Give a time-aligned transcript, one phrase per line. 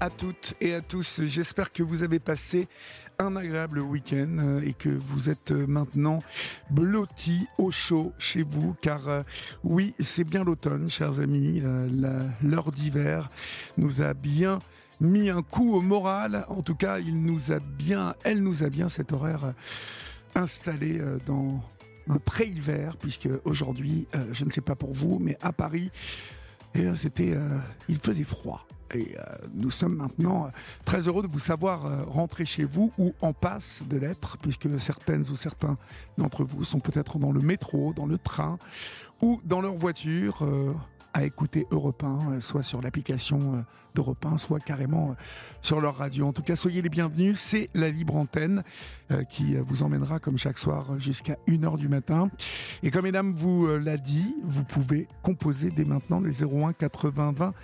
[0.00, 1.20] À toutes et à tous.
[1.24, 2.68] J'espère que vous avez passé
[3.18, 6.20] un agréable week-end euh, et que vous êtes euh, maintenant
[6.70, 9.22] blottis au chaud chez vous car euh,
[9.62, 11.62] oui, c'est bien l'automne, chers amis.
[12.42, 13.30] L'heure d'hiver
[13.76, 14.60] nous a bien
[15.00, 16.46] mis un coup au moral.
[16.48, 19.52] En tout cas, il nous a bien, elle nous a bien cet horaire
[20.34, 21.62] installé dans
[22.06, 25.90] le pré-hiver puisque aujourd'hui, je ne sais pas pour vous, mais à Paris,
[26.74, 27.36] eh c'était,
[27.88, 28.66] il faisait froid.
[28.94, 29.22] Et euh,
[29.54, 30.48] nous sommes maintenant euh,
[30.84, 34.80] très heureux de vous savoir euh, rentrer chez vous ou en passe de l'être, puisque
[34.80, 35.78] certaines ou certains
[36.18, 38.58] d'entre vous sont peut-être dans le métro, dans le train
[39.22, 40.46] ou dans leur voiture
[41.12, 45.14] à écouter Europe 1, soit sur l'application d'Europe 1, soit carrément
[45.60, 46.26] sur leur radio.
[46.26, 47.38] En tout cas, soyez les bienvenus.
[47.38, 48.62] C'est la libre antenne
[49.28, 52.30] qui vous emmènera comme chaque soir jusqu'à 1h du matin.
[52.82, 57.54] Et comme mesdames vous l'a dit, vous pouvez composer dès maintenant les 01 80 20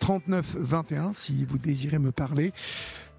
[0.00, 2.52] 39 21 si vous désirez me parler.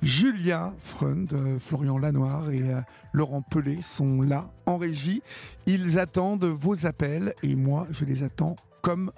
[0.04, 2.82] Julia Freund, euh, Florian Lanoir et euh,
[3.14, 5.24] Laurent Pelé sont là en régie.
[5.66, 9.12] Ils attendent vos appels et moi je les attends comme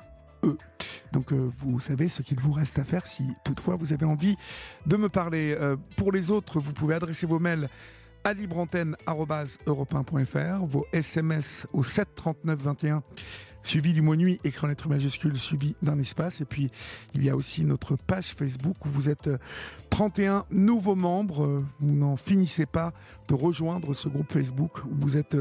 [0.43, 0.57] eux.
[1.11, 4.37] Donc euh, vous savez ce qu'il vous reste à faire si toutefois vous avez envie
[4.85, 5.57] de me parler.
[5.97, 7.67] pour les autres, vous pouvez adresser vos mails
[8.23, 13.03] à libreantenne.europe1.fr, vos SMS au 739 21
[13.63, 16.41] suivi du mot nuit, écrit en lettres majuscules, suivi d'un espace.
[16.41, 16.69] Et puis,
[17.13, 19.29] il y a aussi notre page Facebook où vous êtes
[19.89, 21.43] 31 euh, nouveaux membres.
[21.43, 22.93] Euh, vous n'en finissez pas
[23.27, 25.37] de rejoindre ce groupe Facebook où vous êtes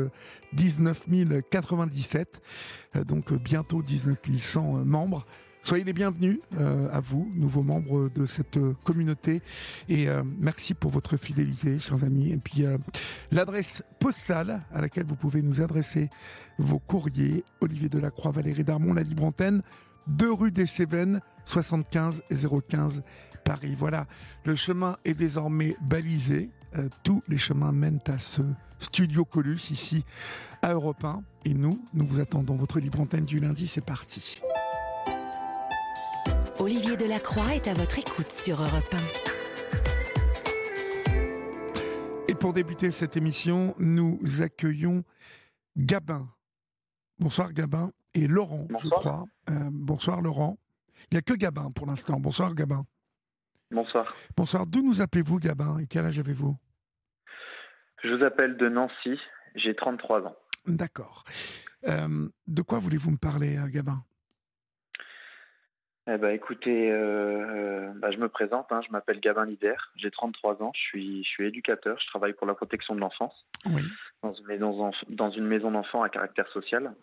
[0.53, 2.41] 19 euh, 097.
[3.07, 5.27] Donc, bientôt 19 100 membres.
[5.63, 9.43] Soyez les bienvenus euh, à vous, nouveaux membres de cette euh, communauté.
[9.89, 12.33] Et euh, merci pour votre fidélité, chers amis.
[12.33, 12.65] Et puis
[13.31, 16.09] l'adresse postale à laquelle vous pouvez nous adresser
[16.59, 19.63] vos courriers, Olivier Delacroix, Valérie Darmon, la Libre Antenne,
[20.07, 22.23] 2 rue des Cévennes, 75
[22.69, 23.03] 015
[23.45, 23.75] Paris.
[23.77, 24.07] Voilà,
[24.45, 26.51] le chemin est désormais balisé.
[27.03, 28.43] tous les chemins mènent à ce
[28.79, 30.05] studio Colus ici
[30.63, 31.23] à Europe 1.
[31.45, 32.57] Et nous, nous vous attendons.
[32.57, 34.41] Votre Libre Antenne du lundi, c'est parti.
[36.61, 38.97] Olivier Delacroix est à votre écoute sur Europe 1.
[42.27, 45.05] Et pour débuter cette émission, nous accueillons
[45.77, 46.29] Gabin.
[47.21, 49.27] Bonsoir Gabin et Laurent, je crois.
[49.49, 50.59] Euh, bonsoir Laurent.
[51.13, 52.19] Il n'y a que Gabin pour l'instant.
[52.19, 52.85] Bonsoir Gabin.
[53.71, 54.13] Bonsoir.
[54.37, 54.67] Bonsoir.
[54.67, 56.57] D'où nous appelez-vous Gabin et quel âge avez-vous?
[58.03, 59.17] Je vous appelle de Nancy.
[59.55, 60.37] J'ai 33 ans.
[60.67, 61.23] D'accord.
[61.87, 64.03] Euh, de quoi voulez-vous me parler, euh, Gabin?
[66.11, 70.11] Eh ben, écoutez, euh, euh, bah, je me présente, hein, je m'appelle Gabin Lider, j'ai
[70.11, 73.47] 33 ans, je suis, je suis éducateur, je travaille pour la protection de l'enfance
[74.23, 76.95] dans une maison, dans une maison d'enfants à caractère social.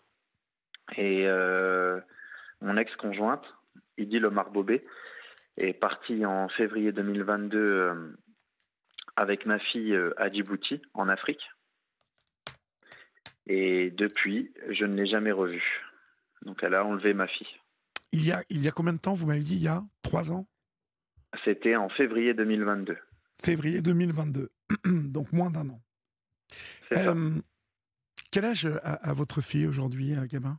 [0.96, 2.00] Et euh,
[2.60, 3.44] mon ex-conjointe,
[3.96, 4.84] Idi Lomar Bobé,
[5.56, 8.16] est partie en février 2022
[9.14, 11.48] avec ma fille à Djibouti, en Afrique.
[13.46, 15.84] Et depuis, je ne l'ai jamais revue.
[16.42, 17.46] Donc elle a enlevé ma fille.
[18.12, 19.82] Il y a, il y a combien de temps, vous m'avez dit, il y a
[20.02, 20.46] trois ans?
[21.44, 22.96] C'était en février 2022.
[23.42, 24.50] Février 2022,
[24.86, 25.80] donc moins d'un an.
[26.92, 27.34] Euh,
[28.30, 30.58] quel âge a, votre fille aujourd'hui, euh, Gabin?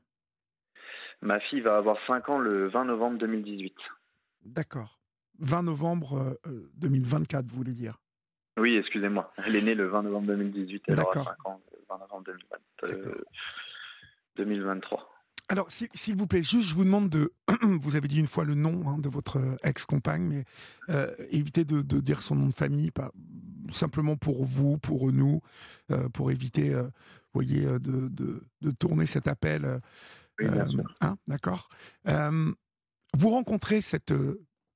[1.21, 3.73] Ma fille va avoir 5 ans le 20 novembre 2018.
[4.45, 4.99] D'accord.
[5.39, 6.39] 20 novembre
[6.75, 7.99] 2024, euh, vous voulez dire?
[8.57, 9.31] Oui, excusez-moi.
[9.45, 10.83] Elle est née le 20 novembre 2018.
[10.87, 12.23] Elle aura 5 ans le 20 novembre
[14.35, 15.16] 2023.
[15.49, 17.33] Alors, s'il vous plaît, juste, je vous demande de.
[17.61, 20.43] vous avez dit une fois le nom hein, de votre euh, ex-compagne, mais
[20.89, 23.11] euh, évitez de, dire son nom de famille, pas
[23.71, 25.41] simplement pour vous, pour nous,
[25.91, 26.89] euh, pour éviter, vous
[27.33, 29.81] voyez, de, de, tourner cet appel.
[31.01, 31.69] hein, D'accord.
[32.05, 34.13] vous rencontrez cette.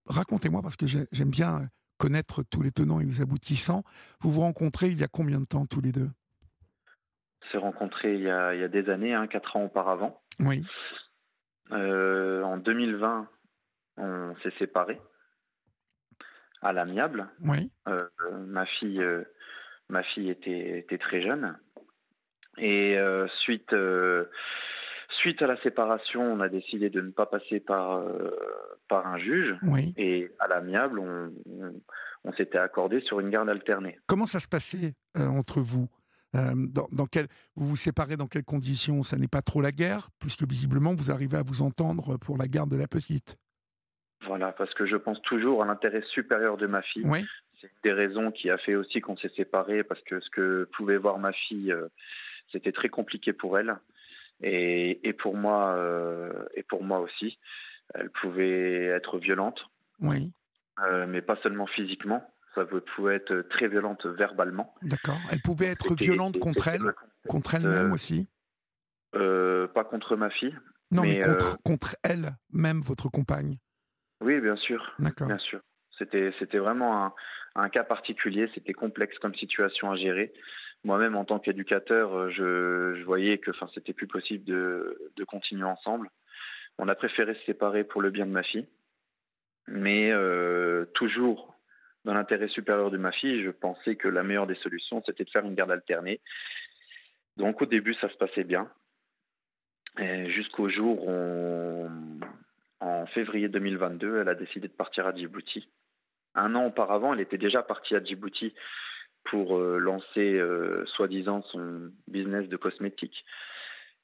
[0.05, 3.83] Racontez-moi, parce que j'aime bien connaître tous les tenants et les aboutissants.
[4.21, 6.09] Vous vous rencontrez il y a combien de temps tous les deux?
[7.51, 10.21] S'est rencontrés il y, a, il y a des années, hein, quatre ans auparavant.
[10.39, 10.63] Oui.
[11.71, 13.27] Euh, en 2020,
[13.97, 14.99] on s'est séparés
[16.61, 17.27] à l'amiable.
[17.43, 17.71] Oui.
[17.87, 18.07] Euh,
[18.45, 19.23] ma fille, euh,
[19.89, 21.57] ma fille était, était très jeune
[22.57, 22.97] Et
[23.43, 23.75] suite
[25.19, 28.03] suite à la séparation, on a décidé de ne pas passer par,
[28.87, 29.55] par un juge.
[29.61, 29.93] Oui.
[29.97, 31.31] Et à l'amiable, on,
[32.23, 33.99] on, s'était accordé sur une garde alternée.
[34.07, 35.87] Comment ça se passait entre vous?
[36.33, 40.09] Dans, dans quel, Vous vous séparez dans quelles conditions Ça n'est pas trop la guerre,
[40.19, 43.37] puisque visiblement vous arrivez à vous entendre pour la garde de la petite.
[44.25, 47.03] Voilà, parce que je pense toujours à l'intérêt supérieur de ma fille.
[47.05, 47.25] Oui.
[47.59, 50.69] C'est une des raisons qui a fait aussi qu'on s'est séparés, parce que ce que
[50.77, 51.87] pouvait voir ma fille, euh,
[52.51, 53.77] c'était très compliqué pour elle,
[54.41, 57.37] et, et pour moi, euh, et pour moi aussi.
[57.93, 59.59] Elle pouvait être violente,
[59.99, 60.31] oui.
[60.79, 62.25] Euh, mais pas seulement physiquement.
[62.55, 64.73] Ça pouvait être très violente verbalement.
[64.81, 65.17] D'accord.
[65.31, 66.93] Elle pouvait être violente contre elle,
[67.27, 68.27] contre elle-même aussi?
[69.13, 70.55] pas contre ma fille.
[70.91, 73.57] Non, mais, contre, contre elle-même, votre compagne.
[74.21, 74.93] Oui, bien sûr.
[74.99, 75.61] Bien sûr.
[75.97, 77.13] C'était, c'était vraiment un,
[77.55, 80.33] un, cas particulier, c'était complexe comme situation à gérer.
[80.83, 85.23] Moi-même, en tant qu'éducateur, euh, je, je, voyais que enfin, c'était plus possible de, de,
[85.23, 86.09] continuer ensemble.
[86.79, 88.67] On a préféré se séparer pour le bien de ma fille,
[89.67, 91.55] mais euh, toujours
[92.05, 95.29] dans l'intérêt supérieur de ma fille, je pensais que la meilleure des solutions, c'était de
[95.29, 96.19] faire une garde alternée.
[97.37, 98.69] Donc au début, ça se passait bien,
[99.97, 101.89] jusqu'au jour où
[102.79, 105.69] en février 2022, elle a décidé de partir à Djibouti.
[106.33, 108.53] Un an auparavant, elle était déjà partie à Djibouti
[109.25, 113.23] pour euh, lancer, euh, soi-disant, son business de cosmétiques.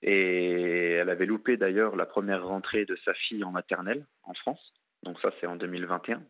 [0.03, 4.73] Et elle avait loupé d'ailleurs la première rentrée de sa fille en maternelle en France.
[5.01, 6.21] Donc ça, c'est en 2021.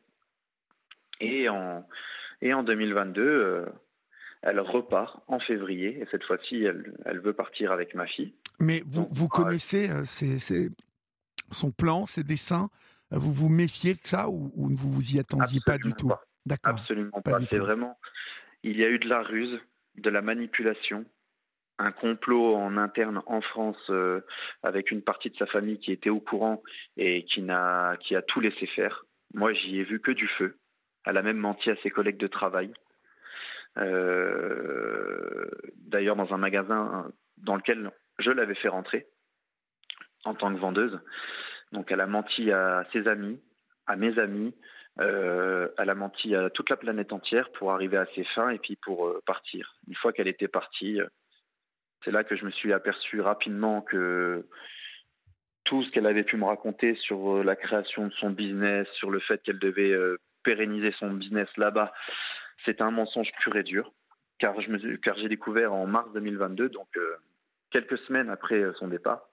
[1.19, 1.87] Et en,
[2.41, 3.65] et en 2022, euh,
[4.41, 5.99] elle repart en février.
[6.01, 8.33] Et cette fois-ci, elle, elle, veut partir avec ma fille.
[8.59, 10.69] Mais vous, vous connaissez ces,
[11.51, 12.69] son plan, ses dessins?
[13.13, 16.11] Euh, Vous vous méfiez de ça ou, ou vous vous y attendiez pas du tout?
[16.45, 16.73] D'accord.
[16.79, 17.39] Absolument pas.
[17.49, 17.97] C'est vraiment.
[18.63, 19.59] Il y a eu de la ruse,
[19.97, 21.05] de la manipulation,
[21.79, 24.21] un complot en interne en France euh,
[24.63, 26.63] avec une partie de sa famille qui était au courant
[26.95, 29.05] et qui, n'a, qui a tout laissé faire.
[29.33, 30.57] Moi, j'y ai vu que du feu.
[31.07, 32.73] Elle a même menti à ses collègues de travail.
[33.77, 39.07] Euh, d'ailleurs, dans un magasin dans lequel je l'avais fait rentrer
[40.25, 40.99] en tant que vendeuse.
[41.71, 43.39] Donc elle a menti à ses amis,
[43.85, 44.53] à mes amis,
[44.99, 48.57] euh, elle a menti à toute la planète entière pour arriver à ses fins et
[48.57, 49.75] puis pour euh, partir.
[49.87, 50.99] Une fois qu'elle était partie,
[52.03, 54.45] c'est là que je me suis aperçu rapidement que
[55.63, 59.19] tout ce qu'elle avait pu me raconter sur la création de son business, sur le
[59.19, 59.93] fait qu'elle devait
[60.43, 61.93] pérenniser son business là-bas,
[62.65, 63.93] c'était un mensonge pur et dur.
[64.39, 66.87] Car, je me, car j'ai découvert en mars 2022, donc
[67.71, 69.27] quelques semaines après son départ,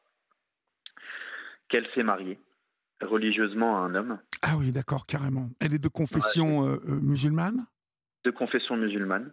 [1.68, 2.38] qu'elle s'est mariée
[3.04, 4.18] religieusement à un homme.
[4.42, 5.50] Ah oui, d'accord, carrément.
[5.60, 7.66] Elle est de confession euh, euh, musulmane?
[8.24, 9.32] De confession musulmane.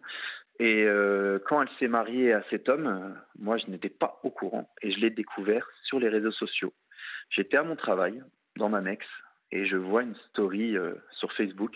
[0.60, 4.70] Et euh, quand elle s'est mariée à cet homme, moi je n'étais pas au courant
[4.82, 6.74] et je l'ai découvert sur les réseaux sociaux.
[7.30, 8.22] J'étais à mon travail,
[8.58, 9.06] dans ma Mex,
[9.52, 10.76] et je vois une story
[11.18, 11.72] sur Facebook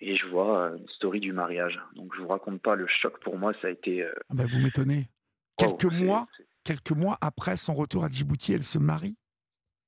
[0.00, 1.80] et je vois une story du mariage.
[1.96, 4.04] Donc je vous raconte pas le choc pour moi, ça a été.
[4.04, 5.08] Ah bah, vous m'étonnez.
[5.56, 6.26] Quelques mois,
[6.64, 9.16] quelques mois après son retour à Djibouti, elle se marie?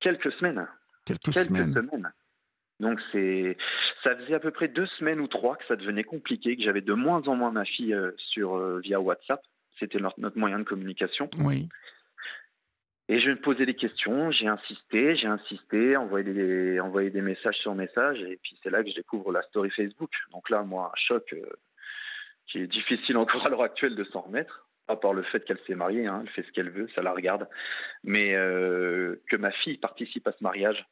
[0.01, 0.67] Quelques semaines.
[1.05, 1.75] Quelques, semaines.
[2.81, 3.57] Donc c'est,
[4.03, 6.81] ça faisait à peu près deux semaines ou trois que ça devenait compliqué, que j'avais
[6.81, 9.43] de moins en moins ma fille euh, sur euh, via WhatsApp.
[9.79, 11.29] C'était notre, moyen de communication.
[11.39, 11.69] Oui.
[13.11, 17.57] Et je me posais des questions, j'ai insisté, j'ai insisté, envoyé des, envoyé des messages
[17.57, 20.13] sur messages, et puis c'est là que je découvre la story Facebook.
[20.31, 21.45] Donc là, moi, un choc euh,
[22.47, 25.59] qui est difficile encore à l'heure actuelle de s'en remettre à part le fait qu'elle
[25.67, 27.49] s'est mariée, hein, elle fait ce qu'elle veut, ça la regarde,
[28.05, 30.87] mais euh, que ma fille participe à ce mariage,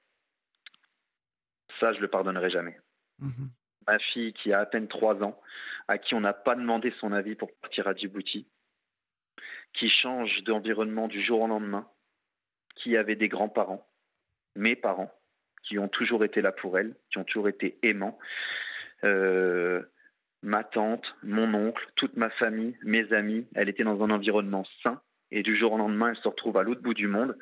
[1.78, 2.80] ça, je le pardonnerai jamais.
[3.20, 3.48] Mhm.
[3.86, 5.40] Ma fille qui a à peine trois ans,
[5.86, 8.48] à qui on n'a pas demandé son avis pour partir à Djibouti,
[9.74, 11.88] qui change d'environnement du jour au lendemain,
[12.82, 13.86] qui avait des grands-parents,
[14.56, 15.12] mes parents,
[15.64, 18.18] qui ont toujours été là pour elle, qui ont toujours été aimants.
[19.04, 19.82] Euh,
[20.42, 23.46] ma tante, mon oncle, toute ma famille, mes amis.
[23.54, 26.62] Elle était dans un environnement sain et du jour au lendemain, elle se retrouve à
[26.62, 27.36] l'autre bout du monde,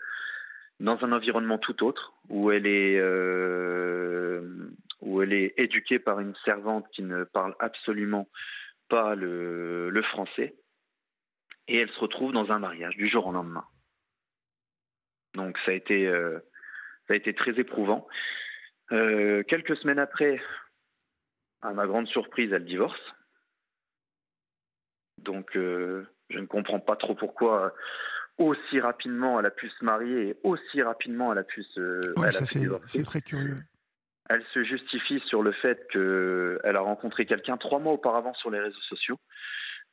[0.81, 6.35] dans un environnement tout autre, où elle est, euh, où elle est éduquée par une
[6.45, 8.29] servante qui ne parle absolument
[8.89, 10.55] pas le, le français,
[11.69, 13.65] et elle se retrouve dans un mariage du jour au lendemain.
[15.37, 16.39] Donc ça a été, euh,
[17.07, 18.09] ça a été très éprouvant.
[18.91, 20.41] Euh, quelques semaines après,
[21.63, 23.01] à ma grande surprise, elle divorce.
[25.19, 27.75] Donc, euh, je ne comprends pas trop pourquoi
[28.39, 32.01] aussi rapidement elle a pu se marier et aussi rapidement elle a pu se.
[32.19, 33.59] Oui, ça c'est très curieux.
[34.29, 38.61] Elle se justifie sur le fait qu'elle a rencontré quelqu'un trois mois auparavant sur les
[38.61, 39.19] réseaux sociaux.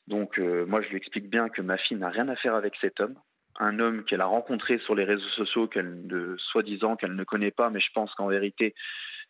[0.07, 2.99] Donc moi je lui explique bien que ma fille n'a rien à faire avec cet
[2.99, 3.15] homme,
[3.59, 7.51] un homme qu'elle a rencontré sur les réseaux sociaux, qu'elle de soi-disant qu'elle ne connaît
[7.51, 8.75] pas, mais je pense qu'en vérité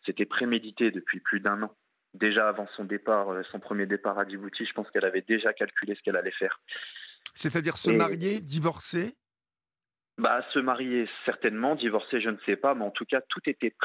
[0.05, 1.75] c'était prémédité depuis plus d'un an.
[2.13, 5.95] Déjà avant son départ, son premier départ à Djibouti, je pense qu'elle avait déjà calculé
[5.95, 6.59] ce qu'elle allait faire.
[7.33, 9.15] C'est-à-dire se marier, divorcer?
[10.19, 13.75] Bah, se marier certainement, divorcer je ne sais pas, mais en tout cas tout était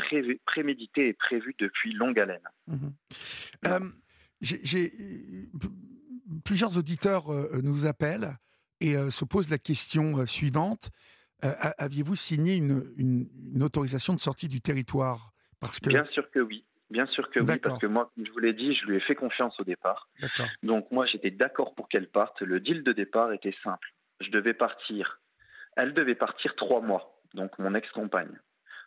[0.45, 2.47] prémédité et prévu depuis longue haleine.
[2.67, 2.93] Mhm.
[3.67, 3.81] Euh,
[4.43, 4.93] j'ai
[6.45, 8.37] plusieurs auditeurs euh, nous appellent
[8.81, 10.91] et euh, se posent la question suivante
[11.41, 15.31] aviez-vous signé une, autorisation de sortie du territoire?
[15.61, 16.65] Parce que bien sûr que oui.
[16.91, 19.01] Bien sûr que oui, parce que moi, comme je vous l'ai dit, je lui ai
[19.01, 20.09] fait confiance au départ.
[20.65, 22.43] Donc moi, j'étais d'accord pour qu'elle parte.
[22.43, 23.95] Le deal de départ était simple.
[24.21, 25.21] Je devais partir
[25.79, 28.37] elle devait partir trois mois, donc mon ex-compagne.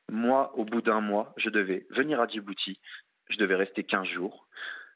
[0.09, 2.81] Moi, au bout d'un mois, je devais venir à Djibouti.
[3.29, 4.45] Je devais rester 15 jours.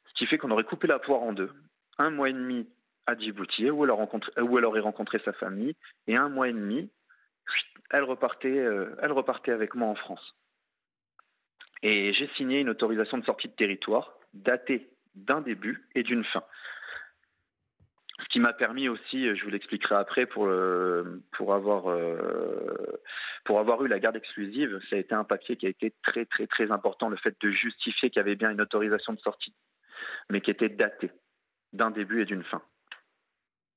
[0.09, 1.53] Ce qui fait qu'on aurait coupé la poire en deux.
[1.97, 2.67] Un mois et demi
[3.07, 5.75] à Djibouti, où elle, aurait rencontré sa famille,
[6.07, 6.89] et un mois et demi,
[7.91, 10.35] elle repartait, euh, elle repartait avec moi en France.
[11.83, 16.43] Et j'ai signé une autorisation de sortie de territoire datée d'un début et d'une fin.
[18.19, 23.01] Ce qui m'a permis aussi, je vous l'expliquerai après, pour, euh, pour, avoir, euh,
[23.43, 26.25] pour avoir eu la garde exclusive, ça a été un papier qui a été très
[26.25, 29.53] très très important, le fait de justifier qu'il y avait bien une autorisation de sortie,
[30.29, 31.11] mais qui était datée
[31.73, 32.61] d'un début et d'une fin.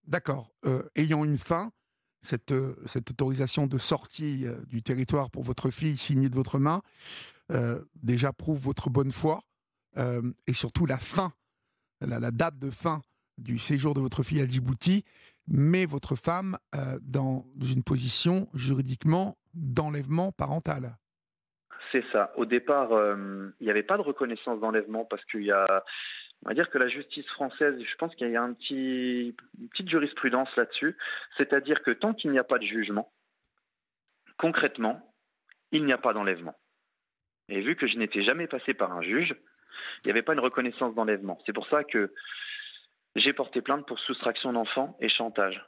[0.04, 0.50] D'accord.
[0.64, 1.72] Euh, ayant une fin,
[2.22, 2.54] cette,
[2.86, 6.82] cette autorisation de sortie du territoire pour votre fille signée de votre main,
[7.94, 9.42] déjà prouve votre bonne foi
[9.96, 11.32] et surtout la fin,
[12.00, 13.02] la date de fin
[13.38, 15.04] du séjour de votre fille à Djibouti
[15.48, 20.96] met votre femme euh, dans une position juridiquement d'enlèvement parental.
[21.90, 22.32] C'est ça.
[22.36, 25.64] Au départ, euh, il n'y avait pas de reconnaissance d'enlèvement parce qu'il y a,
[26.45, 29.68] on va dire que la justice française, je pense qu'il y a un petit, une
[29.68, 30.97] petite jurisprudence là-dessus.
[31.37, 33.12] C'est-à-dire que tant qu'il n'y a pas de jugement,
[34.38, 35.14] concrètement,
[35.73, 36.54] il n'y a pas d'enlèvement.
[37.49, 39.35] Et vu que je n'étais jamais passé par un juge,
[40.04, 41.38] il n'y avait pas une reconnaissance d'enlèvement.
[41.47, 42.12] C'est pour ça que
[43.16, 45.61] j'ai porté plainte pour soustraction d'enfants et chantage,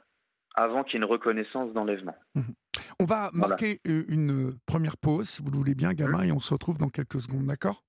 [0.55, 2.15] avant qu'il y ait une reconnaissance d'enlèvement.
[2.35, 2.53] Mhm.
[2.99, 6.29] On va marquer euh, une première pause, si vous le voulez bien, gamin, mhm.
[6.29, 7.83] et on se retrouve dans quelques secondes, d'accord?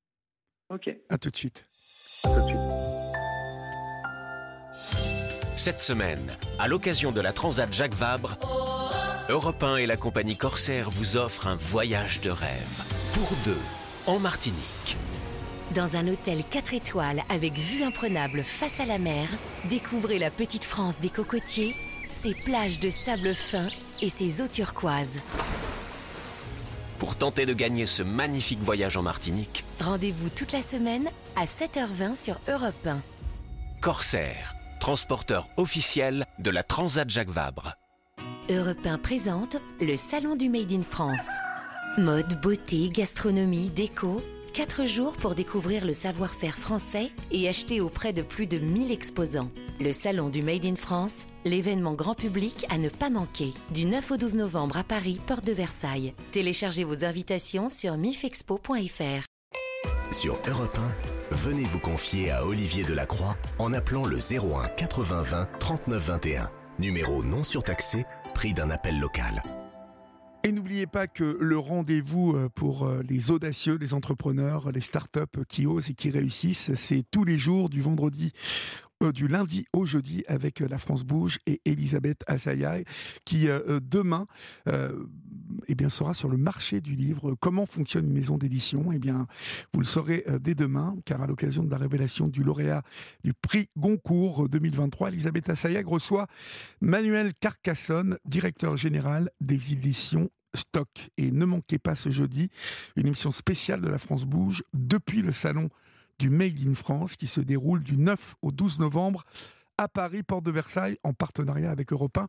[0.71, 0.91] Ok.
[1.11, 1.69] À tout de suite.
[2.25, 2.62] À tout de suite.
[5.65, 8.37] Cette semaine, à l'occasion de la Transat Jacques Vabre,
[9.29, 12.83] Europe 1 et la compagnie Corsair vous offrent un voyage de rêve
[13.15, 13.61] pour deux
[14.09, 14.97] en Martinique.
[15.73, 19.29] Dans un hôtel 4 étoiles avec vue imprenable face à la mer,
[19.71, 21.77] découvrez la petite France des cocotiers,
[22.11, 23.69] ses plages de sable fin
[24.01, 25.21] et ses eaux turquoises.
[26.99, 32.21] Pour tenter de gagner ce magnifique voyage en Martinique, rendez-vous toute la semaine à 7h20
[32.21, 33.01] sur Europe 1.
[33.81, 37.77] Corsair, transporteur officiel de la Transat Jacques Vabre.
[38.51, 41.29] Europe 1 présente le Salon du Made in France.
[41.99, 44.21] Mode, beauté, gastronomie, déco
[44.55, 49.53] 4 jours pour découvrir le savoir-faire français et acheter auprès de plus de 1000 exposants.
[49.79, 53.55] Le Salon du Made in France, l'événement grand public à ne pas manquer.
[53.71, 56.13] Du 9 au 12 novembre à Paris, porte de Versailles.
[56.33, 59.27] Téléchargez vos invitations sur mifexpo.fr.
[60.11, 65.49] Sur Europe 1, venez vous confier à Olivier Delacroix en appelant le 01 80 20
[65.59, 66.51] 39 21.
[66.79, 69.43] Numéro non surtaxé, prix d'un appel local.
[70.45, 75.45] Et n'oubliez pas que le rendez-vous euh, pour euh, les audacieux, les entrepreneurs, les startups
[75.49, 78.33] qui osent et qui réussissent, c'est tous les jours du vendredi
[79.05, 82.87] euh, du lundi au jeudi avec La France Bouge et Elisabeth Assayag
[83.25, 83.49] qui
[83.83, 84.27] demain
[85.69, 87.35] eh bien, sera sur le marché du livre.
[87.41, 89.27] Comment fonctionne une maison d'édition Eh bien,
[89.73, 92.83] vous le saurez dès demain, car à l'occasion de la révélation du lauréat
[93.25, 96.27] du prix Goncourt 2023, Elisabeth Assayag reçoit
[96.81, 101.11] Manuel Carcassonne, directeur général des éditions Stock.
[101.17, 102.51] Et ne manquez pas ce jeudi
[102.97, 105.71] une émission spéciale de la France Bouge depuis le salon
[106.19, 109.25] du Made in France qui se déroule du 9 au 12 novembre
[109.79, 112.29] à Paris, porte de Versailles, en partenariat avec Europe 1.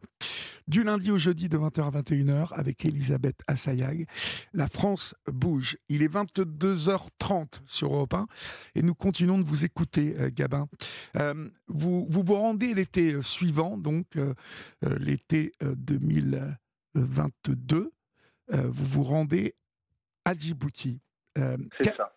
[0.67, 4.07] Du lundi au jeudi de 20h à 21h avec Elisabeth Assayag.
[4.53, 5.75] La France bouge.
[5.89, 8.27] Il est 22h30 sur Europe 1
[8.75, 10.69] et nous continuons de vous écouter, euh, Gabin.
[11.17, 14.33] Euh, vous, vous, vous rendez l'été suivant, donc euh,
[14.81, 17.91] l'été 2022.
[18.53, 19.55] vous vous rendez
[20.23, 21.01] à Djibouti.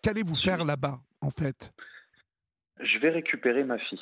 [0.02, 1.72] Qu'allez-vous faire là-bas, en fait?
[2.78, 3.98] Je vais récupérer ma fille.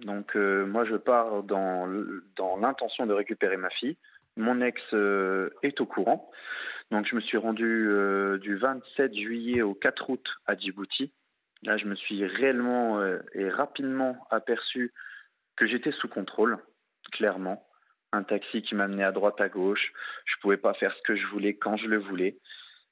[0.00, 1.86] Donc euh, moi je pars dans,
[2.60, 3.96] l'intention de récupérer ma fille.
[4.36, 6.30] Mon ex euh, est au courant.
[6.90, 11.12] Donc je me suis rendu euh, du 27 juillet au 4 août à Djibouti.
[11.62, 13.02] Là je me suis réellement
[13.34, 14.92] et rapidement aperçu
[15.56, 16.58] que j'étais sous contrôle,
[17.12, 17.66] clairement.
[18.12, 19.92] Un taxi qui m'amenait à droite, à gauche.
[20.26, 22.38] Je pouvais pas faire ce que je voulais quand je le voulais.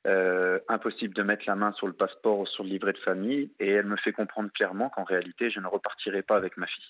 [0.07, 3.51] Euh, impossible de mettre la main sur le passeport ou sur le livret de famille.
[3.59, 6.85] Et elle me fait comprendre clairement qu'en réalité, je ne repartirai pas avec ma fille.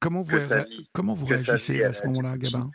[0.00, 0.38] Comment vous,
[0.92, 2.70] comment vous réagissez à ce moment-là, Gabin?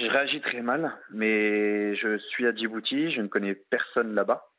[0.00, 4.50] Je réagis très mal, mais je suis à Djibouti, je ne connais personne là-bas.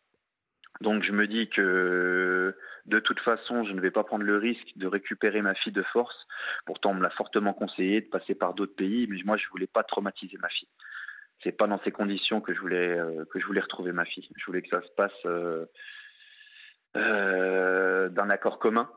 [0.79, 4.77] Donc je me dis que de toute façon, je ne vais pas prendre le risque
[4.77, 6.15] de récupérer ma fille de force.
[6.65, 9.67] Pourtant, on me l'a fortement conseillé de passer par d'autres pays, mais moi, je voulais
[9.67, 10.69] pas traumatiser ma fille.
[11.43, 14.29] C'est pas dans ces conditions que je voulais euh, que je voulais retrouver ma fille.
[14.35, 15.65] Je voulais que ça se passe euh,
[16.97, 18.89] euh, d'un accord commun,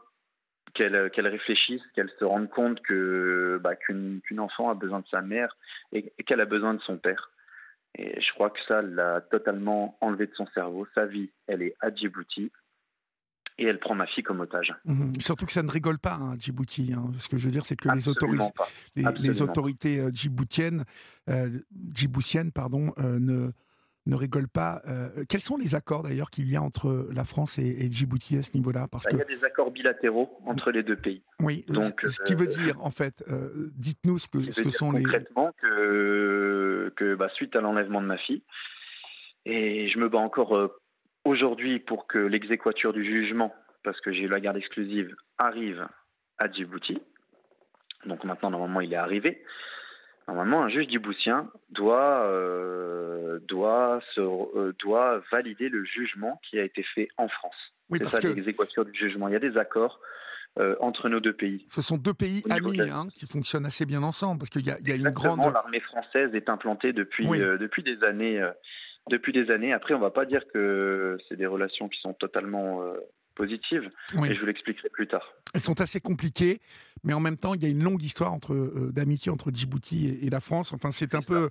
[0.74, 5.22] qu'elle qu'elle réfléchisse, qu'elle se rende compte que bah, qu'une enfant a besoin de sa
[5.22, 5.56] mère
[5.92, 7.30] et, et qu'elle a besoin de son père.
[7.94, 10.86] Et je crois que ça l'a totalement enlevé de son cerveau.
[10.94, 12.50] Sa vie, elle est à Djibouti
[13.62, 14.74] et elle prend ma fille comme otage.
[14.84, 15.12] Mhm.
[15.20, 16.92] Surtout que ça ne rigole pas, hein, Djibouti.
[16.94, 17.12] Hein.
[17.18, 17.88] Ce que je veux dire, c'est que
[18.96, 20.84] les, les, autorités euh, djiboutiennes,
[21.30, 21.48] euh,
[21.94, 23.52] djiboutiennes pardon, euh, ne,
[24.06, 24.82] ne rigolent pas.
[25.28, 28.50] quels sont les accords d'ailleurs qu'il y a entre la France et, Djibouti à ce
[28.54, 28.88] niveau-là?
[28.90, 31.22] Parce bah, Il y a des accords bilatéraux entre les deux pays.
[31.40, 33.24] Oui, Donc, ce qui veut dire, en fait,
[33.76, 35.04] dites-nous ce que, ce que sont les.
[35.04, 38.42] Concrètement, que, que bah, suite à l'enlèvement de ma fille,
[39.44, 40.81] et je me bats encore
[41.24, 45.86] aujourd'hui pour que l'exéquature du jugement, parce que j'ai eu la garde exclusive, arrive
[46.38, 47.00] à Djibouti.
[48.06, 49.42] Donc maintenant, normalement, il est arrivé.
[50.28, 56.64] Normalement, un juge djiboutien doit, euh, doit, se, euh, doit valider le jugement qui a
[56.64, 57.54] été fait en France.
[57.90, 59.28] Oui, C'est ça l'exéquature du jugement.
[59.28, 60.00] Il y a des accords
[60.58, 61.66] euh, entre nos deux pays.
[61.68, 64.78] Ce sont deux pays amis hein, qui fonctionnent assez bien ensemble parce qu'il y a,
[64.80, 65.40] y a une grande.
[65.52, 68.40] L'armée française est implantée depuis, depuis des années
[69.10, 69.72] depuis des années.
[69.72, 72.94] Après, on ne va pas dire que c'est des relations qui sont totalement euh,
[73.34, 73.90] positives,
[74.24, 75.26] et je vous l'expliquerai plus tard.
[75.54, 76.60] Elles sont assez compliquées,
[77.02, 80.18] mais en même temps, il y a une longue histoire entre euh, d'amitié entre Djibouti
[80.22, 80.72] et, la France.
[80.72, 81.48] Enfin, c'est un peu,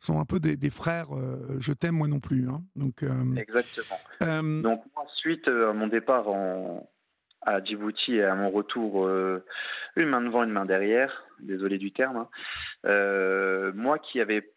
[0.00, 1.16] sont un peu des, frères.
[1.16, 2.48] Euh, je t'aime moi non plus.
[2.48, 2.62] Hein.
[2.76, 3.04] Donc
[3.36, 3.98] exactement.
[4.62, 6.90] Donc ensuite, à mon départ en,
[7.42, 11.24] à Djibouti et à mon retour, une main devant, une main derrière.
[11.40, 12.26] Désolé du terme.
[12.84, 13.72] Hein.
[13.74, 14.52] moi qui avais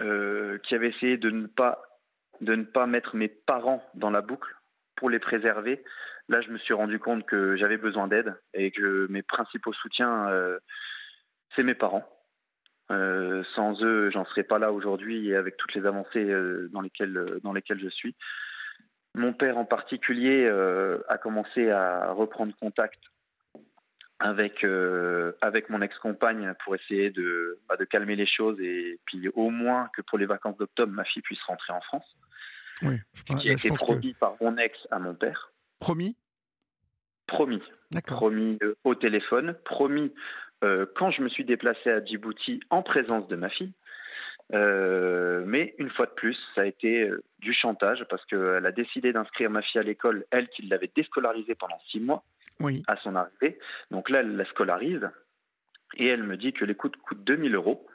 [0.00, 1.82] euh, qui avait essayé de ne pas
[2.40, 4.50] de ne pas mettre mes parents dans la boucle
[4.96, 5.84] pour les préserver.
[6.28, 10.28] Là, je me suis rendu compte que j'avais besoin d'aide et que mes principaux soutiens,
[10.28, 10.58] euh,
[11.54, 12.08] c'est mes parents.
[12.90, 16.32] Euh, sans eux, j'en serais pas là aujourd'hui et avec toutes les avancées
[16.70, 18.16] dans lesquelles dans lesquelles je suis.
[19.14, 20.48] Mon père en particulier
[21.08, 23.00] a commencé à reprendre contact
[24.20, 29.28] avec euh, avec mon ex-compagne pour essayer de bah, de calmer les choses et puis
[29.30, 32.04] au moins que pour les vacances d'octobre ma fille puisse rentrer en France.
[32.82, 35.52] Oui, je, qui a été promis par mon ex à mon père.
[35.80, 36.16] Promis?
[37.26, 37.62] Promis.
[38.06, 39.56] Promis euh, au téléphone.
[39.64, 40.12] Promis
[40.64, 43.72] euh, quand je me suis déplacé à Djibouti en présence de ma fille.
[44.52, 49.48] mais une fois de plus, ça a été du chantage parce qu'elle a décidé d'inscrire
[49.48, 52.22] ma fille à l'école, elle qui l'avait déscolarisée pendant six mois
[52.60, 52.82] oui.
[52.86, 53.58] à son arrivée.
[53.90, 55.08] Donc là, elle la scolarise
[55.96, 57.86] et elle me dit que les coûts coûtent 2000 euros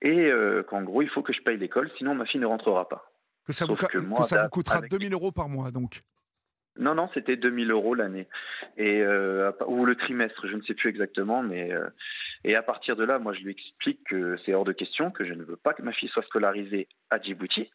[0.00, 2.88] et euh, qu'en gros, il faut que je paye l'école, sinon ma fille ne rentrera
[2.88, 3.10] pas.
[3.44, 6.02] Que ça, vous, que ça vous coûtera 2000 euros par mois, donc
[6.78, 8.28] non, non, c'était 2000 euros l'année.
[8.76, 11.42] Et, euh, ou le trimestre, je ne sais plus exactement.
[11.42, 11.88] mais euh,
[12.44, 15.24] Et à partir de là, moi, je lui explique que c'est hors de question, que
[15.24, 17.70] je ne veux pas que ma fille soit scolarisée à Djibouti.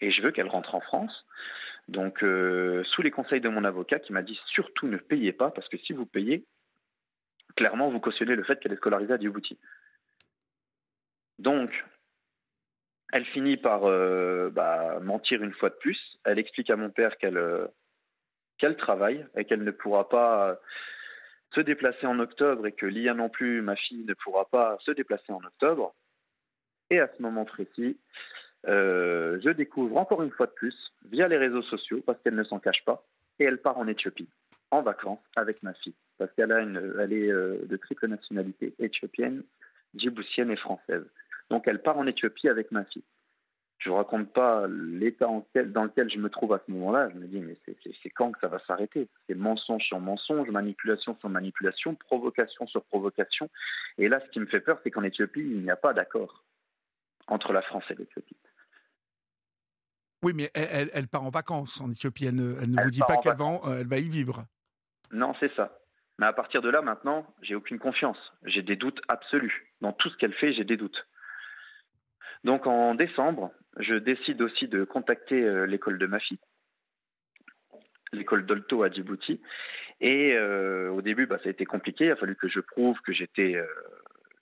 [0.00, 1.26] Et je veux qu'elle rentre en France.
[1.88, 5.50] Donc, euh, sous les conseils de mon avocat qui m'a dit surtout ne payez pas,
[5.50, 6.44] parce que si vous payez,
[7.56, 9.58] clairement, vous cautionnez le fait qu'elle est scolarisée à Djibouti.
[11.38, 11.70] Donc,
[13.12, 15.98] elle finit par euh, bah, mentir une fois de plus.
[16.24, 17.66] Elle explique à mon père qu'elle euh,
[18.58, 20.58] qu'elle travaille et qu'elle ne pourra pas
[21.54, 24.92] se déplacer en octobre et que Lia non plus, ma fille, ne pourra pas se
[24.92, 25.94] déplacer en octobre.
[26.90, 27.98] Et à ce moment précis,
[28.68, 30.76] euh, je découvre encore une fois de plus,
[31.10, 33.04] via les réseaux sociaux, parce qu'elle ne s'en cache pas,
[33.38, 34.28] et elle part en Éthiopie,
[34.70, 39.42] en vacances, avec ma fille, parce qu'elle est euh, de triple nationalité, éthiopienne,
[39.94, 41.04] djiboutienne et française.
[41.50, 43.04] Donc elle part en Éthiopie avec ma fille.
[43.78, 45.26] Je ne raconte pas l'état
[45.66, 47.10] dans lequel je me trouve à ce moment-là.
[47.10, 49.08] Je me dis, mais c'est quand que ça va s'arrêter?
[49.26, 53.50] C'est mensonge sur mensonge, manipulation sur manipulation, provocation sur provocation.
[53.98, 56.44] Et là, ce qui me fait peur, c'est qu'en Éthiopie, il n'y a pas d'accord
[57.26, 58.36] entre la France et l'Éthiopie.
[60.22, 62.26] Oui, mais elle, part en vacances en Éthiopie.
[62.26, 64.44] Elle ne, vous dit pas qu'elle va, euh, elle va y vivre.
[65.10, 65.78] Non, c'est ça.
[66.18, 68.18] Mais à partir de là, maintenant, j'ai aucune confiance.
[68.44, 69.74] J'ai des doutes absolus.
[69.80, 71.08] Dans tout ce qu'elle fait, j'ai des doutes.
[72.44, 76.40] Donc en décembre, je décide aussi de contacter euh, l'école de ma fille,
[78.12, 79.40] l'école d'Olto à Djibouti,
[80.00, 82.06] Et au début, bah, ça a été compliqué.
[82.06, 83.60] Il a fallu que je prouve que j'étais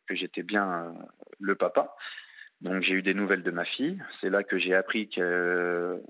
[0.06, 0.92] que j'étais bien
[1.38, 1.94] le papa.
[2.60, 4.02] Donc j'ai eu des nouvelles de ma fille.
[4.20, 5.22] C'est là que j'ai appris qu'il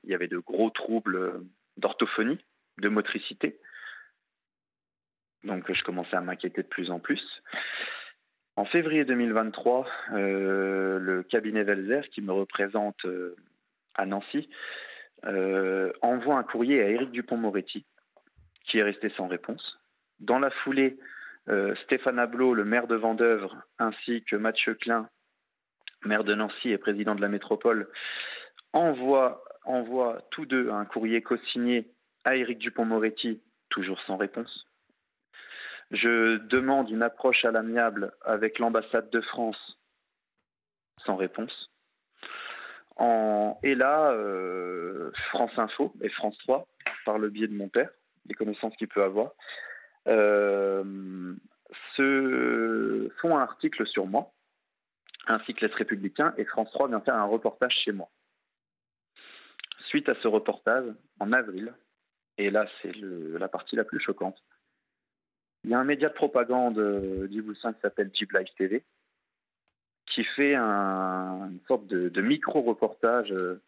[0.05, 1.43] y avait de gros troubles
[1.77, 2.39] d'orthophonie,
[2.79, 3.59] de motricité.
[5.45, 7.23] Donc je commençais à m'inquiéter de plus en plus.
[8.57, 13.35] En février 2023, euh, le cabinet Velzer, qui me représente euh,
[13.95, 14.51] à Nancy,
[15.25, 17.87] euh, envoie un courrier à Éric Dupont-Moretti,
[18.67, 19.79] qui est resté sans réponse.
[20.19, 20.99] Dans la foulée,
[21.85, 25.09] Stéphane Ablot, le maire de Vendœuvre, ainsi que Mathieu Klein,
[26.05, 27.89] maire de Nancy et président de la métropole,
[28.73, 31.91] envoient, envoient tous deux un courrier co-signé
[32.25, 34.67] à Éric Dupont-Moretti, toujours sans réponse.
[35.91, 39.79] Je demande une approche à l'amiable avec l'ambassade de France,
[41.05, 41.71] sans réponse.
[43.63, 46.67] Et là, euh, France Info et France 3,
[47.05, 47.91] par le biais de mon père,
[48.27, 49.33] des connaissances qu'il peut avoir,
[50.09, 51.35] euh,
[51.97, 54.33] se font un article sur moi,
[55.27, 58.09] un cycliste républicain, et France 3 vient faire un reportage chez moi.
[59.89, 60.87] Suite à ce reportage,
[61.19, 61.75] en avril,
[62.39, 64.43] et là c'est la partie la plus choquante,
[65.65, 68.83] il y a un média de propagande euh, d'Ivoulsin qui s'appelle Jeep Live TV,
[70.07, 73.61] qui fait un, une sorte de, micro-reportage euh,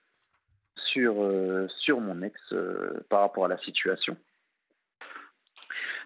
[0.92, 2.40] sur, euh, sur mon ex
[3.08, 4.16] par rapport à la situation.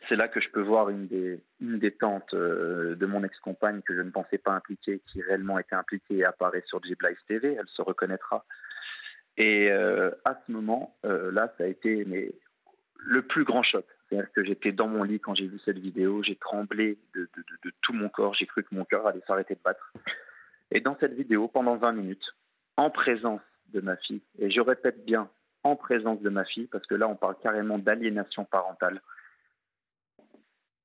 [0.09, 4.11] C'est là que je peux voir une des, tantes de mon ex-compagne que je ne
[4.11, 7.57] pensais pas impliquée, qui réellement était impliquée et apparaît sur Live TV.
[7.59, 8.45] Elle se reconnaîtra.
[9.37, 12.07] Et à ce moment, là, ça a été
[12.99, 13.85] le plus grand choc.
[14.09, 17.29] C'est-à-dire que j'étais dans mon lit quand j'ai vu cette vidéo, j'ai tremblé de,
[17.83, 19.93] tout mon corps, j'ai cru que mon cœur allait s'arrêter de battre.
[20.71, 22.35] Et dans cette vidéo, pendant 20 minutes,
[22.77, 23.41] en présence
[23.73, 25.29] de ma fille, et je répète bien,
[25.65, 29.01] en présence de ma fille, parce que là on parle carrément d'aliénation parentale,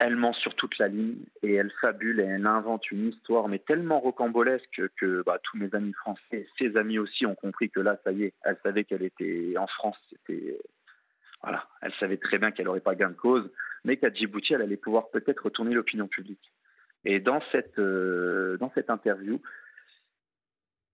[0.02, 3.60] elle ment sur toute la ligne et elle fabule et elle invente une histoire, mais
[3.60, 8.00] tellement rocambolesque que bah, tous mes amis français, ses amis aussi, ont compris que là,
[8.04, 10.60] ça y est, elle savait qu'elle était en France, c'était
[11.44, 13.48] voilà, elle savait très bien qu'elle n'aurait pas gain de cause,
[13.84, 16.52] mais qu'à Djibouti, elle allait pouvoir peut-être retourner l'opinion publique.
[17.06, 19.40] Et dans cette, euh, dans cette interview,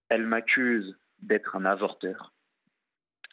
[0.09, 2.33] elle m'accuse d'être un avorteur.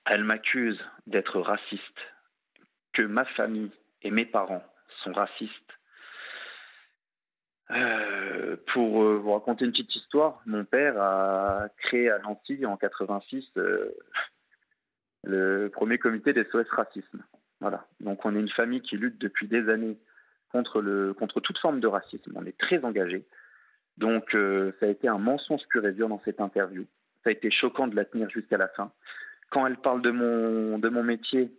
[0.07, 1.99] Elle m'accuse d'être raciste,
[2.93, 4.65] que ma famille et mes parents
[5.05, 5.53] sont racistes.
[7.71, 12.77] Euh, pour euh, vous raconter une petite histoire, mon père a créé à Nancy en
[12.77, 13.45] 86
[15.25, 17.25] le premier comité des SOS Racisme.
[17.61, 17.87] Voilà.
[18.01, 19.99] Donc on est une famille qui lutte depuis des années
[20.53, 22.33] contre, le, contre toute forme de racisme.
[22.35, 23.25] On est très engagé.
[23.97, 26.85] Donc euh, ça a été un mensonge pur et dur dans cette interview.
[27.23, 28.93] Ça a été choquant de la tenir jusqu'à la fin.
[29.51, 31.51] Quand elle parle de mon, de mon métier,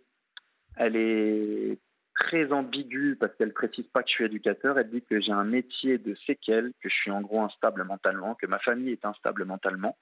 [0.76, 1.78] elle est
[2.18, 4.78] très ambiguë parce qu'elle précise pas que je suis éducateur.
[4.78, 8.34] Elle dit que j'ai un métier de séquelles, que je suis en gros instable mentalement,
[8.34, 9.96] que ma famille est instable mentalement.